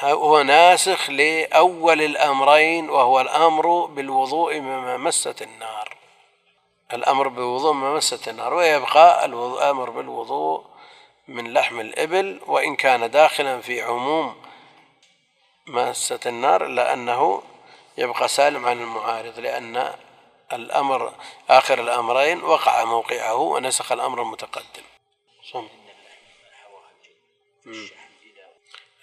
[0.00, 5.96] هو ناسخ لأول الأمرين وهو الأمر بالوضوء مما مست النار.
[6.92, 10.64] الأمر بالوضوء مما مست النار ويبقى الأمر بالوضوء
[11.28, 14.42] من لحم الإبل وإن كان داخلا في عموم
[15.66, 17.42] ماسة النار إلا أنه
[17.98, 19.94] يبقى سالم عن المعارض لأن
[20.52, 21.12] الأمر
[21.50, 24.82] آخر الأمرين وقع موقعه ونسخ الأمر المتقدم.
[25.52, 25.68] صم.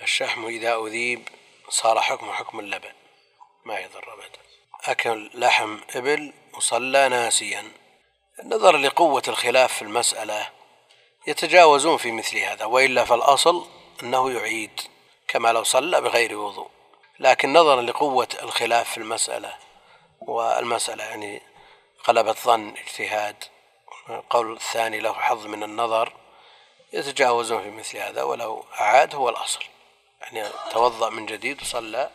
[0.01, 1.29] الشحم إذا أذيب
[1.69, 2.93] صار حكم حكم اللبن
[3.65, 4.39] ما يضر أبدا.
[4.83, 7.71] أكل لحم إبل وصلى ناسيا.
[8.43, 10.49] نظرا لقوة الخلاف في المسألة
[11.27, 13.67] يتجاوزون في مثل هذا وإلا فالأصل
[14.03, 14.81] أنه يعيد
[15.27, 16.69] كما لو صلى بغير وضوء.
[17.19, 19.57] لكن نظرا لقوة الخلاف في المسألة
[20.21, 21.41] والمسألة يعني
[22.07, 23.43] غلبة ظن اجتهاد
[24.09, 26.13] القول الثاني له حظ من النظر
[26.93, 29.63] يتجاوزون في مثل هذا ولو أعاد هو الأصل.
[30.21, 32.09] يعني توضأ من جديد وصلى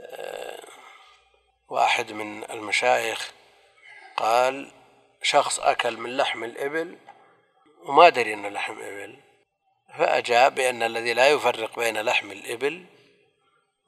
[0.00, 0.64] آه،
[1.68, 3.30] واحد من المشايخ
[4.16, 4.70] قال
[5.22, 6.98] شخص أكل من لحم الإبل
[7.84, 9.16] وما دري أنه لحم إبل
[9.98, 12.84] فأجاب بأن الذي لا يفرق بين لحم الإبل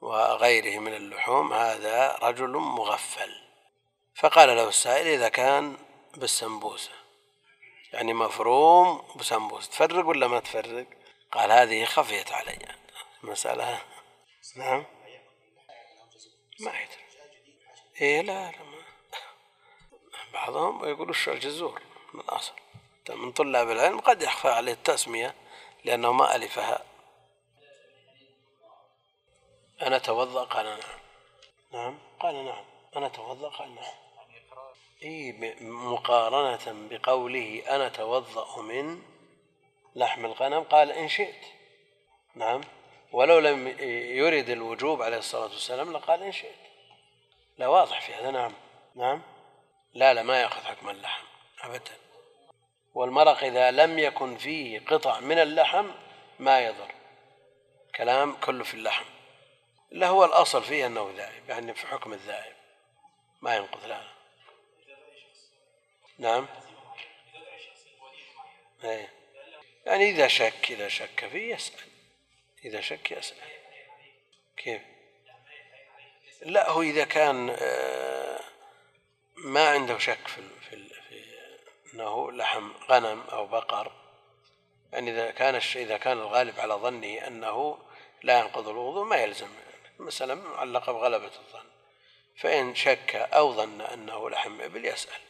[0.01, 3.41] وغيره من اللحوم هذا رجل مغفل.
[4.15, 5.77] فقال له السائل إذا كان
[6.17, 6.91] بالسمبوسة
[7.93, 10.85] يعني مفروم بسمبوسة تفرق ولا ما تفرق؟
[11.31, 12.59] قال هذه خفيت علي.
[13.27, 13.81] مسألة.
[14.55, 14.85] نعم.
[16.59, 17.07] ما يدري.
[18.01, 18.77] إيه لا لا ما.
[20.33, 21.81] بعضهم يقولوا الجزور
[22.13, 22.53] من الأصل.
[23.09, 25.35] من طلاب العلم قد يخفى عليه التسمية
[25.85, 26.85] لأنه ما ألفها.
[29.81, 30.79] أنا أتوضأ؟ قال نعم.
[31.71, 32.65] نعم قال نعم.
[32.95, 33.93] أنا أتوضأ؟ قال نعم.
[35.03, 39.01] إي مقارنة بقوله أنا أتوضأ من
[39.95, 41.45] لحم الغنم قال إن شئت.
[42.35, 42.61] نعم.
[43.17, 43.67] ولو لم
[44.17, 46.55] يرد الوجوب عليه الصلاة والسلام لقال إن شئت.
[47.57, 48.53] لا واضح في هذا نعم.
[48.95, 49.21] نعم.
[49.93, 51.23] لا لا ما يأخذ حكم اللحم
[51.61, 51.97] أبدا.
[52.93, 55.91] والمرق إذا لم يكن فيه قطع من اللحم
[56.39, 56.91] ما يضر.
[57.95, 59.05] كلام كله في اللحم.
[59.91, 62.55] لا هو الأصل فيه أنه ذائب يعني في حكم الذائب.
[63.41, 64.01] ما ينقض لا.
[66.19, 66.47] نعم.
[68.83, 69.13] إيه.
[69.85, 71.86] يعني إذا شك إذا شك فيه يسأل.
[72.67, 73.37] إذا شك يسأل
[74.57, 74.81] كيف؟
[76.41, 78.39] لا هو إذا كان آه،
[79.37, 80.87] ما عنده شك في في
[81.93, 83.91] أنه لحم غنم أو بقر
[84.93, 87.77] يعني إذا كان إذا كان الغالب على ظنه أنه
[88.23, 89.49] لا ينقض الوضوء ما يلزم.
[89.99, 91.69] مسألة معلقة بغلبة الظن.
[92.37, 95.21] فإن شك أو ظن أنه لحم إبل يسأل.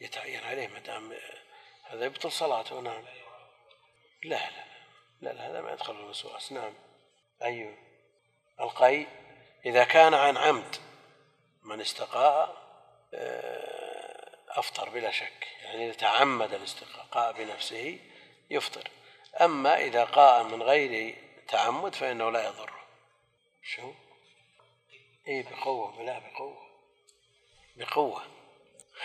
[0.00, 1.16] يتعين عليه ما دام
[1.84, 2.80] هذا يبطل صلاته.
[2.80, 3.04] نعم.
[4.22, 4.73] لا لا.
[5.24, 6.52] لا, لا هذا ما يدخل الوسواس.
[6.52, 6.74] نعم.
[7.42, 7.74] أيوه.
[8.60, 9.06] القي
[9.66, 10.76] إذا كان عن عمد
[11.62, 12.64] من استقاء
[13.14, 15.46] آه، أفطر بلا شك.
[15.62, 17.98] يعني إذا تعمد الاستقاء بنفسه
[18.50, 18.90] يفطر.
[19.40, 21.16] أما إذا قاء من غير
[21.48, 22.80] تعمد فإنه لا يضره
[23.62, 23.92] شو؟
[25.28, 26.66] اي بقوة لا بقوة.
[27.76, 28.22] بقوة.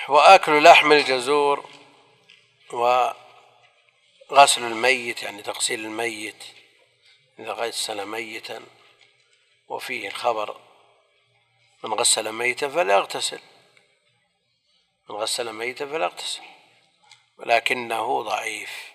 [0.09, 1.69] وأكل لحم الجزور
[4.29, 6.43] وغسل الميت يعني تغسيل الميت
[7.39, 8.65] إذا غسل ميتا
[9.67, 10.59] وفيه الخبر
[11.83, 13.39] من غسل ميتا فليغتسل
[15.09, 16.41] من غسل ميتا فليغتسل
[17.37, 18.91] ولكنه ضعيف.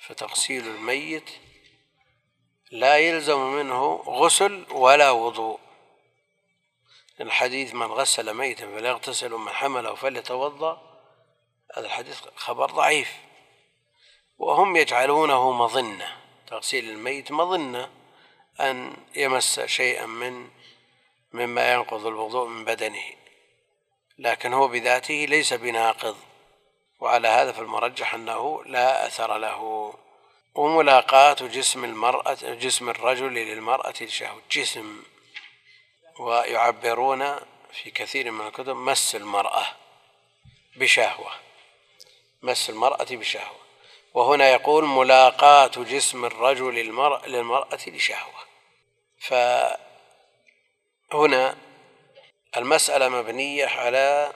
[0.00, 1.30] فتغسيل الميت
[2.70, 5.60] لا يلزم منه غسل ولا وضوء.
[7.20, 11.00] الحديث من غسل ميتا فليغتسل ومن حمله فليتوضأ.
[11.76, 13.12] هذا الحديث خبر ضعيف.
[14.38, 16.16] وهم يجعلونه مظنة.
[16.46, 17.90] تغسيل الميت مظنة
[18.60, 20.50] أن يمس شيئا من
[21.32, 23.04] مما ينقض الوضوء من بدنه.
[24.18, 26.16] لكن هو بذاته ليس بناقض.
[27.00, 29.94] وعلى هذا فالمرجح أنه لا أثر له.
[30.54, 35.02] وملاقاة جسم المرأة جسم الرجل للمرأة لشهوة جسم
[36.18, 37.36] ويعبرون
[37.72, 39.66] في كثير من الكتب مس المرأة
[40.76, 41.32] بشهوة.
[42.42, 43.63] مس المرأة بشهوة.
[44.14, 46.74] وهنا يقول ملاقاة جسم الرجل
[47.26, 48.44] للمرأة لشهوة.
[49.18, 49.78] فهنا
[52.56, 54.32] المسألة مبنية على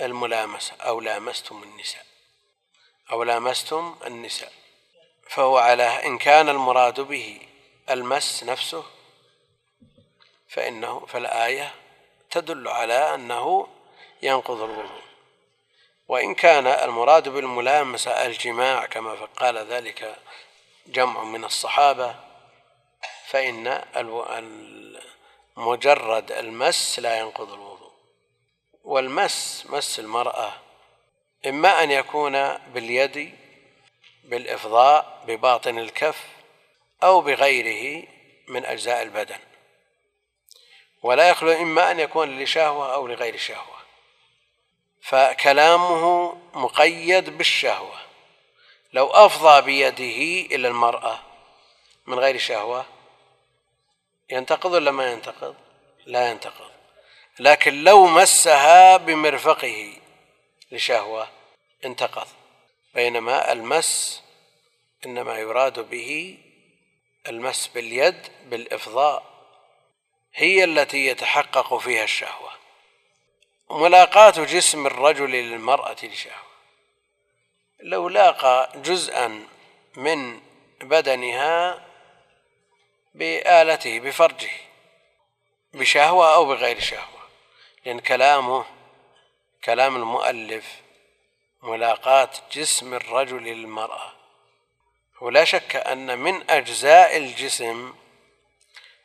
[0.00, 2.04] الملامسة أو لامستم النساء.
[3.12, 4.52] أو لامستم النساء.
[5.28, 7.40] فهو على إن كان المراد به
[7.90, 8.84] المس نفسه
[10.48, 11.74] فإنه فالآية
[12.30, 13.66] تدل على أنه
[14.22, 15.09] ينقض الوضوء.
[16.10, 20.16] وإن كان المراد بالملامسة الجماع كما قال ذلك
[20.86, 22.14] جمع من الصحابة
[23.26, 23.84] فإن
[25.56, 27.92] مجرد المس لا ينقض الوضوء.
[28.84, 30.52] والمس مس المرأة
[31.46, 33.34] إما أن يكون باليد
[34.24, 36.26] بالإفضاء بباطن الكف
[37.02, 38.06] أو بغيره
[38.48, 39.38] من أجزاء البدن.
[41.02, 43.79] ولا يخلو إما أن يكون لشهوة أو لغير شهوة.
[45.02, 48.00] فكلامه مقيد بالشهوة.
[48.92, 51.18] لو أفضى بيده إلى المرأة
[52.06, 52.86] من غير شهوة
[54.30, 55.54] ينتقض ولا ما ينتقض؟
[56.06, 56.70] لا ينتقض.
[57.38, 59.92] لكن لو مسها بمرفقه
[60.72, 61.28] لشهوة
[61.84, 62.28] انتقض.
[62.94, 64.22] بينما المس
[65.06, 66.38] إنما يراد به
[67.28, 69.22] المس باليد بالإفضاء
[70.34, 72.59] هي التي يتحقق فيها الشهوة.
[73.70, 76.50] ملاقاة جسم الرجل للمرأة لشهوة.
[77.80, 79.46] لو لاقى جزءا
[79.96, 80.40] من
[80.80, 81.86] بدنها
[83.14, 84.50] بآلته بفرجه
[85.74, 87.20] بشهوة أو بغير شهوة.
[87.84, 88.64] لأن كلامه
[89.64, 90.66] كلام المؤلف
[91.62, 94.12] ملاقاة جسم الرجل للمرأة.
[95.20, 97.94] ولا شك أن من أجزاء الجسم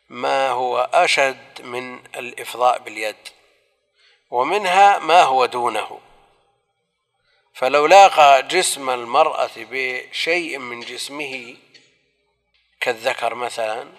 [0.09, 3.34] ما هو أشد من الإفضاء باليد.
[4.35, 5.99] ومنها ما هو دونه.
[7.53, 11.55] فلو لاقى جسم المرأة بشيء من جسمه
[12.79, 13.91] كالذكر مثلا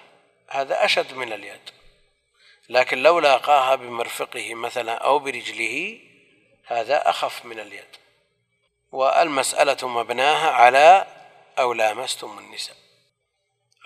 [0.49, 1.71] هذا أشد من اليد.
[2.69, 6.01] لكن لو لاقاها بمرفقه مثلا أو برجله
[6.67, 7.97] هذا أخف من اليد.
[8.93, 11.07] والمسألة مبناها على
[11.59, 12.77] أو لامستم النساء.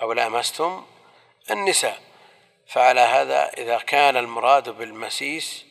[0.03, 0.87] أو لامستم
[1.51, 2.01] النساء.
[2.67, 5.70] فعلى هذا إذا كان المراد بالمسيس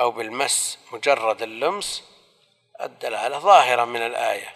[0.00, 2.04] أو بالمس مجرد اللمس
[2.80, 4.54] الدلالة ظاهرة من الآية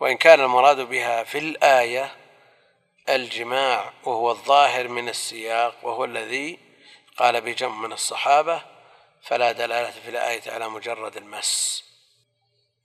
[0.00, 2.16] وإن كان المراد بها في الآية
[3.08, 6.58] الجماع وهو الظاهر من السياق وهو الذي
[7.16, 8.62] قال بجمع من الصحابة
[9.22, 11.84] فلا دلالة في الآية على مجرد المس.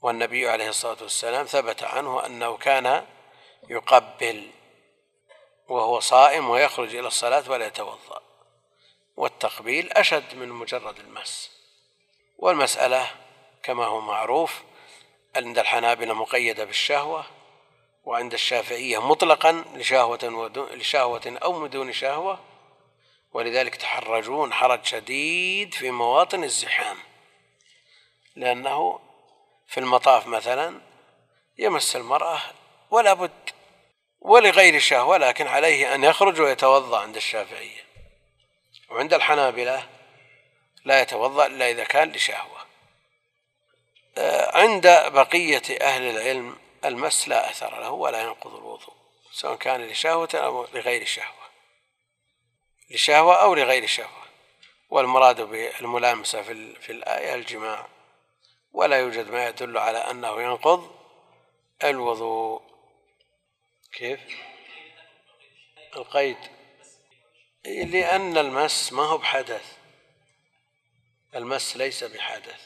[0.02, 3.06] والنبي عليه الصلاة والسلام ثبت عنه أنه كان
[3.70, 4.52] يقبل
[5.68, 8.22] وهو صائم ويخرج إلى الصلاة ولا يتوضأ
[9.16, 11.55] والتقبيل أشد من مجرد المس.
[12.38, 13.12] والمسألة
[13.64, 14.64] كما هو معروف
[15.36, 17.26] عند الحنابلة مقيدة بالشهوة
[18.04, 22.40] وعند الشافعية مطلقا لشهوة لشهوة أو من دون شهوة
[23.32, 26.98] ولذلك تحرجون حرج شديد في مواطن الزحام.
[28.36, 29.00] لأنه
[29.68, 30.82] في المطاف مثلا
[31.58, 32.42] يمس المرأة
[32.92, 33.50] ولا بد
[34.20, 37.86] ولغير شهوة لكن عليه أن يخرج ويتوضأ عند الشافعية.
[38.90, 39.90] وعند الحنابلة
[40.86, 42.66] لا يتوضأ إلا إذا كان لشهوة.
[44.18, 48.94] آه، عند بقية أهل العلم المس لا أثر له ولا ينقض الوضوء
[49.32, 51.46] سواء كان لشهوة أو لغير شهوة.
[52.90, 54.26] لشهوة أو لغير شهوة.
[54.90, 57.88] والمراد بالملامسة في, في الآية الجماع.
[58.72, 60.96] ولا يوجد ما يدل على أنه ينقض
[61.84, 62.62] الوضوء.
[63.94, 64.20] كيف؟
[65.96, 66.38] القيد.
[67.66, 69.85] لأن المس ما هو بحدث.
[71.36, 72.62] المس ليس بحدث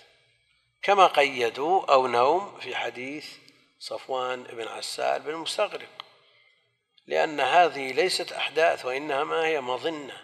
[0.82, 3.28] كما قيدوا أو نوم في حديث
[3.80, 6.06] صفوان بن عسال بن مستغرق
[7.08, 10.24] لأن هذه ليست أحداث وإنما هي مظنة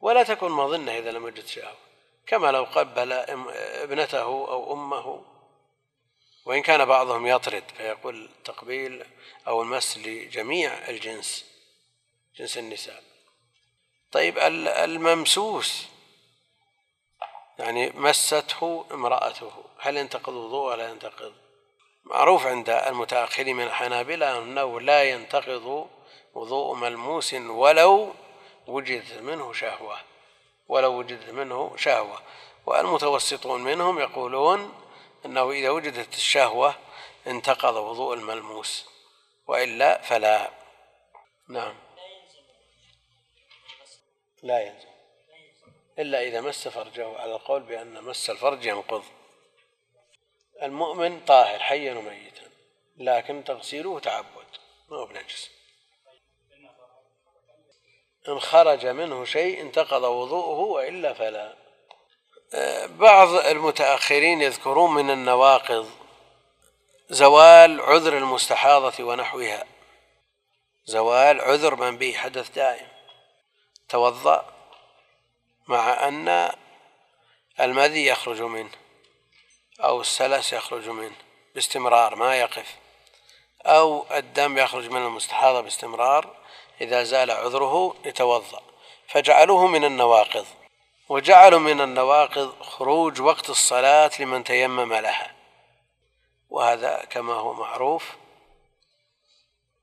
[0.00, 1.76] ولا تكون مظنة إذا لم يجد شهوة
[2.26, 5.24] كما لو قبل ابنته أو أمه
[6.44, 9.04] وإن كان بعضهم يطرد فيقول تقبيل
[9.46, 11.44] أو المس لجميع الجنس
[12.36, 13.02] جنس النساء.
[14.12, 15.86] طيب الممسوس
[17.58, 19.52] يعني مسته امرأته.
[19.78, 21.32] هل ينتقض وضوء ولا ينتقض؟
[22.04, 25.88] معروف عند المتأخرين من الحنابلة أنه لا ينتقض
[26.34, 28.14] وضوء ملموس ولو
[28.66, 29.98] وجدت منه شهوة.
[30.68, 32.18] ولو وجدت منه شهوة.
[32.66, 34.74] والمتوسطون منهم يقولون
[35.26, 36.74] أنه إذا وجدت الشهوة
[37.26, 38.86] انتقض وضوء الملموس.
[39.46, 40.50] وإلا فلا.
[41.48, 41.74] نعم.
[44.42, 44.93] لا يلزم
[45.98, 49.04] إلا إذا مس فرجه على القول بأن مس الفرج ينقض.
[50.62, 52.42] المؤمن طاهر حيا وميتا
[52.96, 54.46] لكن تغسيله تعبد
[54.90, 55.50] ما هو بنجس.
[58.28, 61.54] إن خرج منه شيء انتقض وضوءه وإلا فلا.
[62.86, 65.90] بعض المتأخرين يذكرون من النواقض
[67.08, 69.64] زوال عذر المستحاضة ونحوها.
[70.84, 72.88] زوال عذر من به حدث دائم.
[73.88, 74.53] توضأ
[75.68, 76.50] مع أن
[77.60, 78.70] المذي يخرج منه
[79.80, 81.16] أو السلس يخرج منه
[81.54, 82.76] باستمرار ما يقف.
[83.66, 86.36] أو الدم يخرج من المستحاضة باستمرار
[86.80, 88.62] إذا زال عذره يتوضأ.
[89.08, 90.46] فجعلوه من النواقض.
[91.08, 95.34] وجعلوا من النواقض خروج وقت الصلاة لمن تيمم لها.
[96.50, 98.12] وهذا كما هو معروف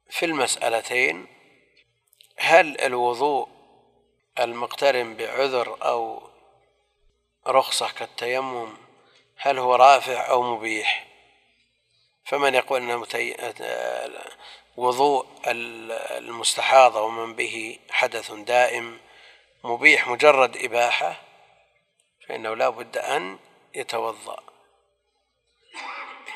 [0.10, 1.28] في المسألتين.
[2.38, 3.61] هل الوضوء
[4.40, 6.30] المقترن بعذر أو
[7.48, 8.78] رخصة كالتيمم
[9.38, 11.08] هل هو رافع أو مبيح؟
[12.26, 12.90] فمن يقول أن
[14.78, 19.00] وضوء المستحاضة ومن به حدث دائم
[19.64, 21.22] مبيح مجرد إباحة
[22.28, 23.40] فإنه لا بد أن
[23.76, 24.44] يتوضأ.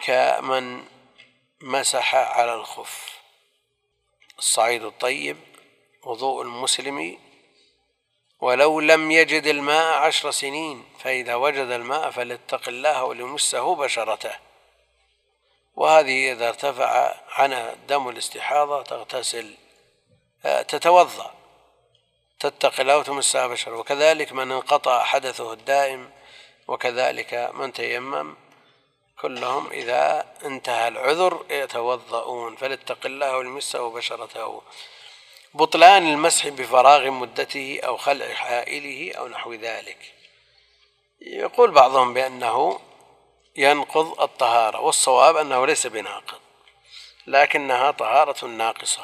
[0.04, 0.86] كمن
[1.62, 3.20] مسح على الخف
[4.38, 5.38] الصعيد الطيب
[6.04, 7.18] وضوء المسلم
[8.40, 14.36] ولو لم يجد الماء عشر سنين فإذا وجد الماء فليتق الله وليمسه بشرته.
[15.76, 19.56] وهذه إذا ارتفع عنها دم الاستحاضة تغتسل
[20.46, 21.34] آه، تتوضأ
[22.40, 26.12] تتقي الله وتمسها بشرة وكذلك من انقطع حدثه الدائم
[26.68, 28.36] وكذلك من تيمم
[29.22, 32.56] كلهم إذا انتهى العذر يتوضؤون.
[32.56, 34.62] فليتق الله وليمسه بشرته.
[35.56, 40.14] بطلان المسح بفراغ مدته أو خلع حائله أو نحو ذلك.
[41.22, 42.80] يقول بعضهم بأنه
[43.56, 46.40] ينقض الطهارة والصواب أنه ليس بناقض
[47.28, 49.04] لكنها طهارة ناقصة.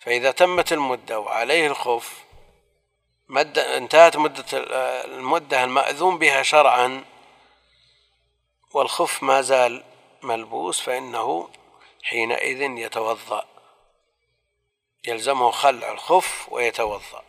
[0.00, 2.12] فإذا تمت المدة وعليه الخوف
[3.28, 4.44] مدة انتهت مدة
[5.04, 7.04] المدة المأذون بها شرعا
[8.72, 9.84] والخف ما زال
[10.22, 11.48] ملبوس فإنه
[12.02, 13.55] حينئذ يتوضأ.
[15.06, 17.24] يلزمه خلع الخف ويتوضأ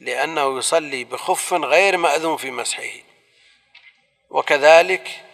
[0.00, 2.90] لأنه يصلي بخف غير مأذون في مسحه.
[4.30, 5.24] وكذلك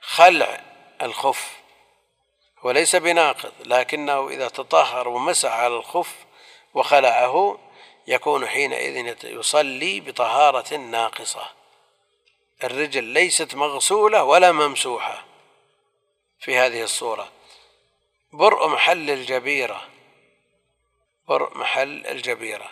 [0.00, 0.60] خلع
[1.02, 1.52] الخف
[2.62, 6.14] وليس بناقض لكنه إذا تطهر ومسح على الخف
[6.74, 7.58] وخلعه
[8.06, 11.48] يكون حينئذ يصلي بطهارة ناقصة.
[12.64, 15.24] الرجل ليست مغسولة ولا ممسوحة
[16.40, 17.28] في هذه الصورة.
[18.32, 19.91] برء محل الجبيرة
[21.32, 22.70] برء محل الجبيرة.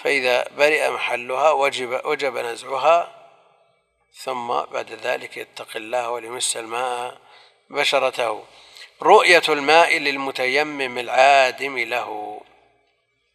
[0.00, 2.98] فإذا برئ محلها وجب وجب نزعها
[4.14, 7.18] ثم بعد ذلك يتقي الله وليمس الماء
[7.70, 8.44] بشرته.
[9.02, 12.40] رؤية الماء للمتيمم العادم له.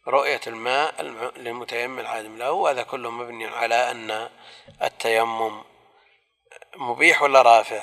[0.08, 1.02] رؤية الماء
[1.36, 2.70] للمتيمم العادم له.
[2.70, 4.30] هذا كله مبني على أن
[4.82, 5.64] التيمم
[6.76, 7.82] مبيح ولا رافع؟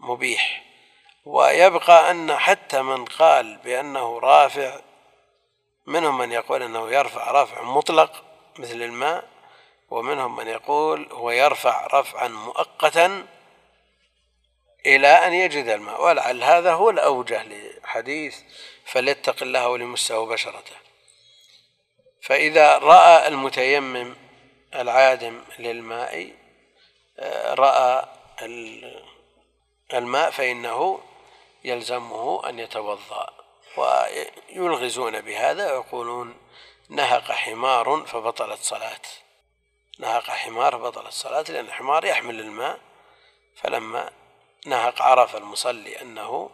[0.00, 0.62] مبيح.
[1.24, 4.80] ويبقى أن حتى من قال بأنه رافع
[5.86, 8.24] منهم من يقول أنه يرفع رفع مطلق
[8.58, 9.28] مثل الماء
[9.90, 13.26] ومنهم من يقول هو يرفع رفعا مؤقتا
[14.86, 16.04] إلى أن يجد الماء.
[16.04, 18.38] ولعل هذا هو الأوجه لحديث
[18.84, 20.76] فليتق الله وليمسه بشرته.
[22.22, 24.16] فإذا رأى المتيمم
[24.74, 26.32] العادم للماء
[27.44, 28.08] رأى
[29.94, 31.00] الماء فإنه
[31.64, 33.35] يلزمه أن يتوضأ.
[33.78, 36.36] ويلغزون بهذا ويقولون
[36.88, 39.00] نهق حمار فبطلت صلاة.
[39.98, 42.80] نهق حمار فبطلت صلاة لأن الحمار يحمل الماء.
[43.56, 44.10] فلما
[44.66, 46.50] نهق عرف المصلي أنه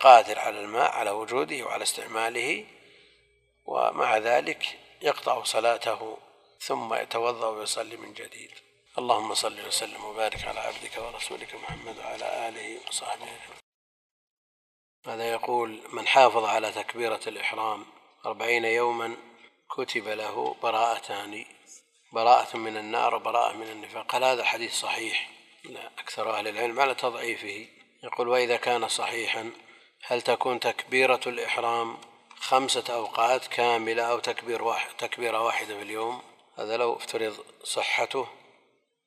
[0.00, 2.66] قادر على الماء على وجوده وعلى استعماله
[3.66, 6.18] ومع ذلك يقطع صلاته
[6.60, 8.50] ثم يتوضأ ويصلي من جديد.
[8.98, 13.63] اللهم صل وسلم وبارك على عبدك ورسولك محمد وعلى آله وصحبه.
[15.06, 17.86] هذا يقول من حافظ على تكبيرة الإحرام
[18.26, 19.16] أربعين يوما
[19.76, 21.44] كتب له براءتان
[22.12, 25.30] براءة من النار وبراءة من النفاق هل هذا حديث صحيح؟
[25.64, 27.66] لا أكثر أهل العلم على تضعيفه.
[28.04, 29.50] يقول وإذا كان صحيحا
[30.06, 31.98] هل تكون تكبيرة الإحرام
[32.36, 36.22] خمسة أوقات كاملة أو تكبير واحد تكبيرة واحدة في اليوم؟
[36.58, 38.26] هذا لو افترض صحته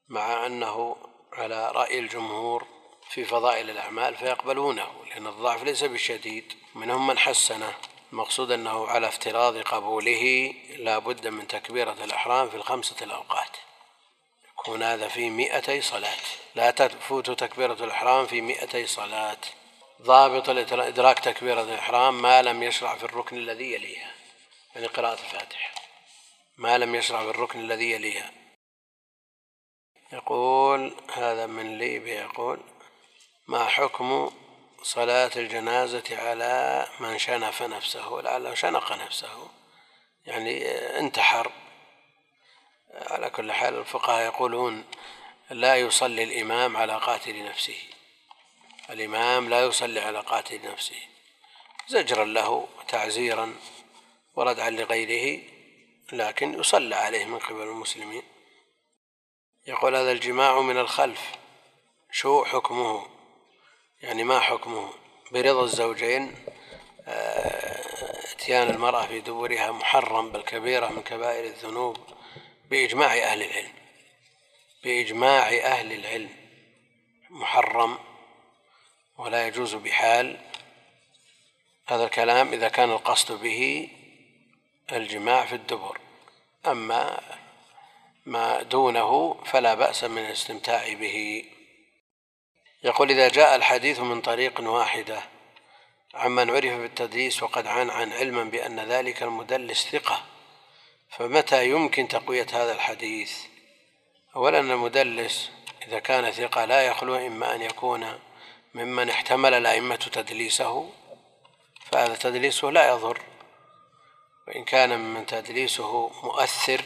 [0.09, 0.95] مع أنه
[1.33, 2.67] على رأي الجمهور
[3.09, 6.53] في فضائل الأعمال فيقبلونه لأن الضعف ليس بشديد.
[6.75, 7.73] منهم من حسنه
[8.11, 13.57] المقصود أنه على افتراض قبوله لا بد من تكبيرة الإحرام في الخمسة الأوقات.
[14.67, 16.17] هنا في مئتي صلاة.
[16.55, 19.37] لا تفوت تكبيرة الإحرام في مئتي صلاة.
[20.01, 24.11] ضابط إدراك تكبيرة الإحرام ما لم يشرع في الركن الذي يليها.
[24.75, 25.73] يعني قراءة الفاتحة.
[26.57, 28.31] ما لم يشرع في الركن الذي يليها.
[30.13, 32.59] يقول هذا من ليبيا يقول
[33.47, 34.31] ما حكم
[34.81, 39.49] صلاة الجنازة على من شنف نفسه لعله شنق نفسه.
[40.25, 40.67] يعني
[40.99, 41.51] انتحر.
[42.93, 44.85] على كل حال الفقهاء يقولون
[45.49, 47.77] لا يصلي الإمام على قاتل نفسه.
[48.89, 51.01] الإمام لا يصلي على قاتل نفسه.
[51.87, 53.55] زجرا له تعزيرا
[54.35, 55.43] وردعا لغيره
[56.11, 58.23] لكن يصلى عليه من قبل المسلمين.
[59.67, 61.31] يقول هذا الجماع من الخلف.
[62.11, 63.16] شو حكمه؟
[64.01, 64.89] يعني ما حكمه
[65.31, 66.35] برضا الزوجين
[67.07, 71.97] آه، إتيان المرأة في دبرها محرم بل كبيرة من كبائر الذنوب
[72.69, 73.73] بإجماع أهل العلم.
[74.83, 76.29] بإجماع أهل العلم.
[77.29, 77.97] محرم
[79.17, 80.39] ولا يجوز بحال.
[81.87, 83.89] هذا الكلام إذا كان القصد به
[84.91, 85.99] الجماع في الدبر.
[86.67, 87.21] أما
[88.25, 91.45] ما دونه فلا بأس من الاستمتاع به.
[92.83, 95.21] يقول إذا جاء الحديث من طريق واحدة
[96.13, 100.23] عمن عرف بالتدليس وقد عن عن علما بأن ذلك المدلس ثقة
[101.09, 103.37] فمتى يمكن تقوية هذا الحديث؟
[104.35, 105.51] أولا المدلس
[105.87, 108.19] إذا كان ثقة لا يخلو إما أن يكون
[108.73, 110.89] ممن احتمل الأئمة تدليسه
[111.91, 113.21] فهذا تدليسه لا يضر.
[114.47, 116.81] وإن كان ممن تدليسه مؤثر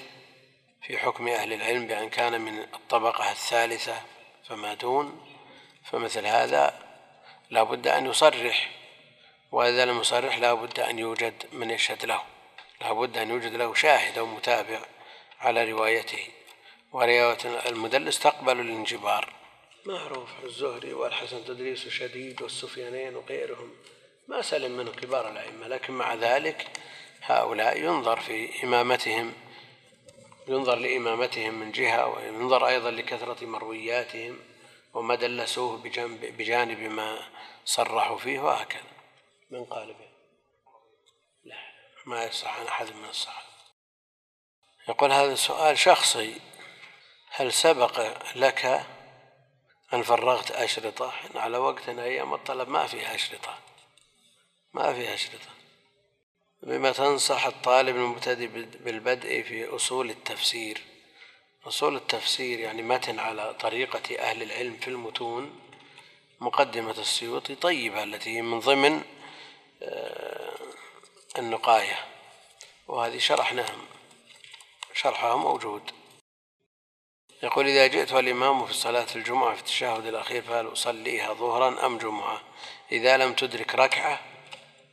[0.81, 4.01] في حكم أهل العلم بأن كان من الطبقة الثالثة
[4.49, 5.30] فما دون.
[5.83, 6.79] فمثل هذا
[7.49, 8.71] لا بد أن يصرح
[9.51, 12.21] وإذا لم يصرح لا بد أن يوجد من يشهد له
[12.81, 14.79] لا بد أن يوجد له شاهد أو متابع
[15.39, 16.27] على روايته.
[16.91, 17.37] ورواية
[17.69, 19.33] المدلس تقبل الانجبار.
[19.85, 23.73] معروف الزهري والحسن تدريس شديد والسفيانين وغيرهم
[24.27, 26.67] ما سلم منه كبار الأئمة لكن مع ذلك
[27.21, 29.33] هؤلاء ينظر في إمامتهم
[30.47, 34.39] ينظر لإمامتهم من جهة وينظر أيضا لكثرة مروياتهم.
[34.93, 37.29] وما دلسوه بجانب, بجانب ما
[37.65, 38.91] صرحوا فيه وهكذا.
[39.49, 40.09] من قال به؟
[41.43, 41.57] لا
[42.05, 43.47] ما يصح عن أحد من الصحابة
[44.87, 46.39] يقول هذا سؤال شخصي.
[47.33, 48.85] هل سبق لك
[49.93, 53.59] أن فرغت أشرطة على وقتنا أيام الطلب ما فيها أشرطة
[54.73, 55.49] ما فيها أشرطة
[56.63, 58.47] بما تنصح الطالب المبتدئ
[58.83, 60.81] بالبدء في أصول التفسير.
[61.67, 65.59] أصول التفسير يعني متن على طريقة أهل العلم في المتون
[66.39, 69.01] مقدمة السيوطي طيبة التي من ضمن
[69.83, 70.51] آه،
[71.37, 72.05] النقاية.
[72.87, 73.75] وهذه شرحناها
[74.93, 75.91] شرحها موجود.
[77.43, 82.41] يقول إذا جئت الإمام في صلاة الجمعة في التشهد الأخير فهل أصليها ظهرا أم جمعة؟
[82.91, 84.19] إذا لم تدرك ركعة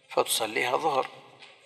[0.09, 1.09] فتصليها ظهر.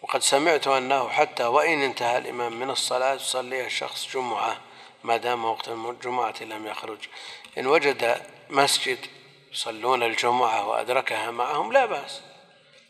[0.02, 4.71] وقد سمعت أنه حتى وإن انتهى الإمام من الصلاة يصليها الشخص جمعة.
[5.04, 6.98] ما دام وقت الجمعة لم يخرج.
[7.58, 8.98] إن وجد مسجد
[9.52, 12.20] يصلون الجمعة وأدركها معهم لا بأس.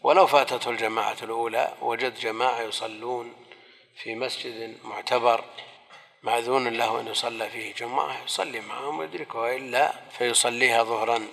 [0.02, 3.32] ولو فاتته الجماعة الأولى وجد جماعة يصلون
[4.02, 5.44] في مسجد معتبر
[6.22, 11.26] معذون له أن يصلى فيه جمعة يصلي معهم ويدركها وإلا فيصليها ظهرا.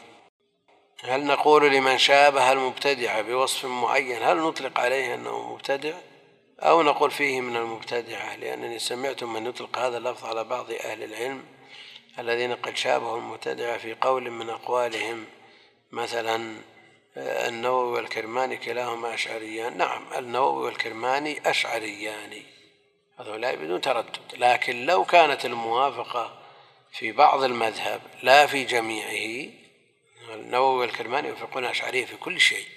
[1.03, 5.93] هل نقول لمن شابه المبتدع بوصف معين هل نطلق عليه أنه مبتدع؟
[6.59, 11.43] أو نقول فيه من المبتدعة لأنني سمعت من يطلق هذا اللفظ على بعض أهل العلم
[12.19, 15.25] الذين قد شابهوا المبتدعة في قول من أقوالهم
[15.91, 16.55] مثلا
[17.17, 19.77] آه، النووي والكرماني كلاهما أشعريان.
[19.77, 22.43] نعم النووي والكرماني أشعريان.
[23.19, 26.39] هؤلاء بدون تردد لكن لو كانت الموافقة
[26.91, 29.51] في بعض المذهب لا في جميعه
[30.33, 32.67] النووي والكرماني يوافقون أشعرية في كل شيء.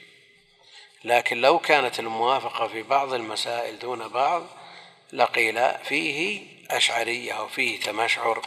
[1.04, 4.42] لكن لو كانت الموافقة في بعض المسائل دون بعض
[5.12, 8.42] لقيل فيه أشعرية أو فيه تمشعر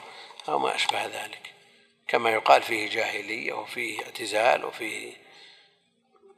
[0.49, 1.53] أو ما أشبه ذلك.
[2.07, 5.13] كما يقال فيه جاهلية وفيه اعتزال وفيه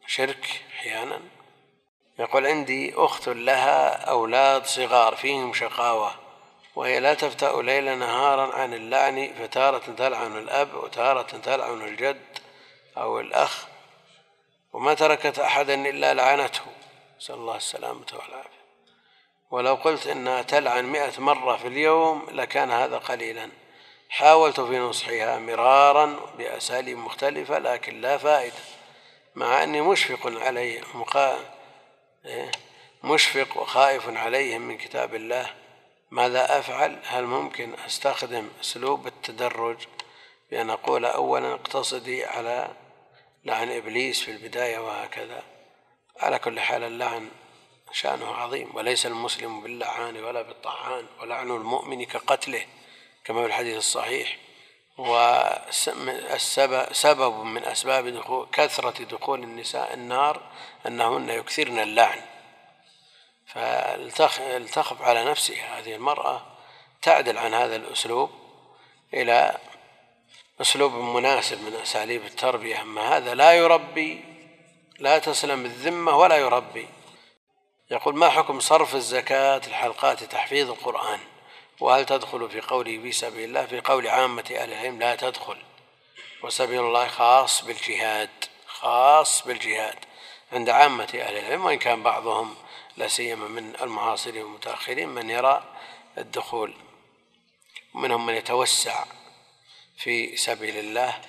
[0.07, 1.21] شرك أحيانا.
[2.19, 6.15] يقول عندي أخت لها أولاد صغار فيهم شقاوة
[6.75, 12.37] وهي لا تفتأ ليل نهارا عن اللعن فتارة تلعن الأب وتارة تلعن الجد
[12.97, 13.67] أو الأخ.
[14.73, 16.61] وما تركت أحدا إلا لعنته
[17.19, 18.57] نسأل الله السلامة والعافية
[19.51, 23.49] ولو قلت إنها تلعن مئة مرة في اليوم لكان هذا قليلا
[24.09, 28.55] حاولت في نصحها مرارا بأساليب مختلفة لكن لا فائدة
[29.35, 30.81] مع أني مشفق عليه.
[32.25, 32.51] إيه؟
[33.03, 35.53] مشفق وخائف عليهم من كتاب الله
[36.11, 39.77] ماذا أفعل هل ممكن أستخدم أسلوب التدرج
[40.51, 42.67] بأن أقول أولا اقتصدي على
[43.47, 45.43] لعن إبليس في البداية وهكذا.
[46.19, 47.29] على كل حال اللعن
[47.91, 52.65] شأنه عظيم وليس المسلم باللعان ولا بالطعان ولعن المؤمن كقتله
[53.25, 54.37] كما في الحديث الصحيح.
[54.97, 56.33] وسبب
[57.43, 60.41] من أسباب دخول كثرة دخول النساء النار
[60.87, 62.21] أنهن يكثرن اللعن.
[63.47, 66.41] فلتخف على نفسها هذه المرأة
[67.01, 68.29] تعدل عن هذا الأسلوب
[69.13, 69.57] إلى
[70.61, 74.23] أسلوب مناسب من أساليب التربية أما هذا لا يربي
[74.99, 76.87] لا تسلم الذمة ولا يربي.
[77.91, 81.19] يقول ما حكم صرف الزكاة الحلقات تحفيظ القرآن؟
[81.79, 85.57] وهل تدخل في قوله في سبيل الله في قول عامة أهل العلم لا تدخل.
[86.43, 88.29] وسبيل الله خاص بالجهاد
[88.67, 89.99] خاص بالجهاد
[90.51, 92.55] عند عامة أهل العلم وإن كان بعضهم
[92.97, 95.63] لا سيما من المعاصرين والمتأخرين من يرى
[96.17, 96.73] الدخول.
[97.93, 99.05] ومنهم من يتوسع
[99.97, 101.21] في سبيل الله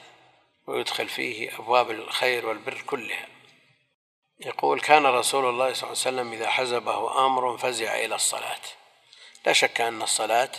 [0.66, 3.28] ويدخل فيه أبواب الخير والبر كلها.
[4.40, 8.60] يقول كان رسول الله صلى الله عليه وسلم إذا حزبه أمر فزع إلى الصلاة.
[9.46, 10.50] لا شك أن الصلاة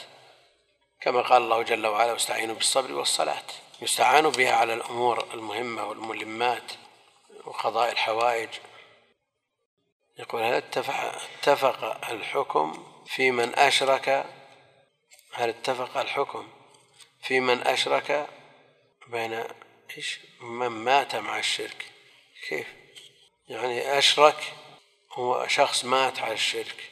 [1.01, 3.43] كما قال الله جل وعلا واستعينوا بالصبر والصلاة
[3.81, 6.71] يستعان بها على الأمور المهمة والملمات
[7.45, 8.49] وقضاء الحوائج.
[10.19, 14.25] يقول هل اتفق, اتفق الحكم في من أشرك؟
[15.33, 16.47] هل اتفق الحكم
[17.21, 18.27] في من أشرك
[19.07, 19.43] بين
[19.97, 21.85] إيش؟ من مات مع الشرك.
[22.49, 22.67] كيف؟
[23.47, 24.53] يعني أشرك
[25.13, 26.91] هو شخص مات على الشرك.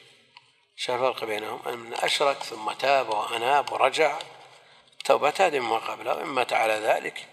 [0.76, 4.18] شو الفرق بينهم؟ أن أشرك ثم تاب وأناب ورجع
[5.04, 6.14] توبة هذه ما قبله.
[6.14, 7.26] وإن مات على ذلك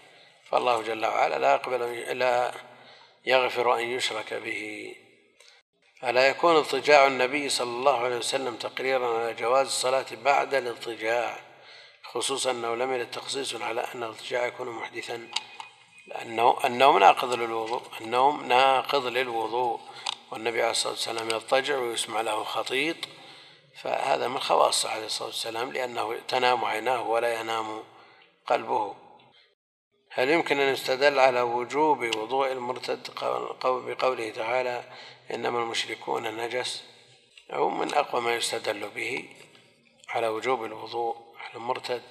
[0.50, 2.54] فالله جل وعلا لا يقبل لا
[3.26, 4.94] يغفر أن يشرك به.
[6.04, 11.45] ألا يكون اضطجاع النبي صلى الله عليه وسلم تقريرا على جواز الصلاة بعد الاضطجاع
[12.16, 15.28] خصوصا أنه لم يرد تخصيص على أن الاضطجاع يكون محدثا
[16.06, 19.80] لأنه النوم ناقض للوضوء النوم ناقض للوضوء
[20.30, 22.96] والنبي عليه الصلاة والسلام يضطجع ويسمع له خطيط
[23.82, 27.82] فهذا من خواصه عليه الصلاة والسلام لأنه تنام عيناه ولا ينام
[28.46, 28.94] قلبه.
[30.10, 33.10] هل يمكن أن يستدل على وجوب وضوء المرتد
[33.64, 34.84] بقوله تعالى
[35.34, 36.82] إنما المشركون نجس
[37.52, 39.28] أو من أقوى ما يستدل به
[40.08, 41.25] على وجوب الوضوء.
[41.46, 42.02] على المرتد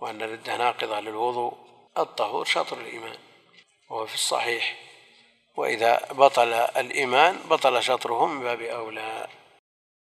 [0.00, 1.56] وأن الردة ناقضة للوضوء
[1.98, 3.16] الطهور شطر الإيمان
[3.90, 4.76] وهو في الصحيح.
[5.56, 9.26] وإذا بطل الإيمان بطل شطره من باب أولى.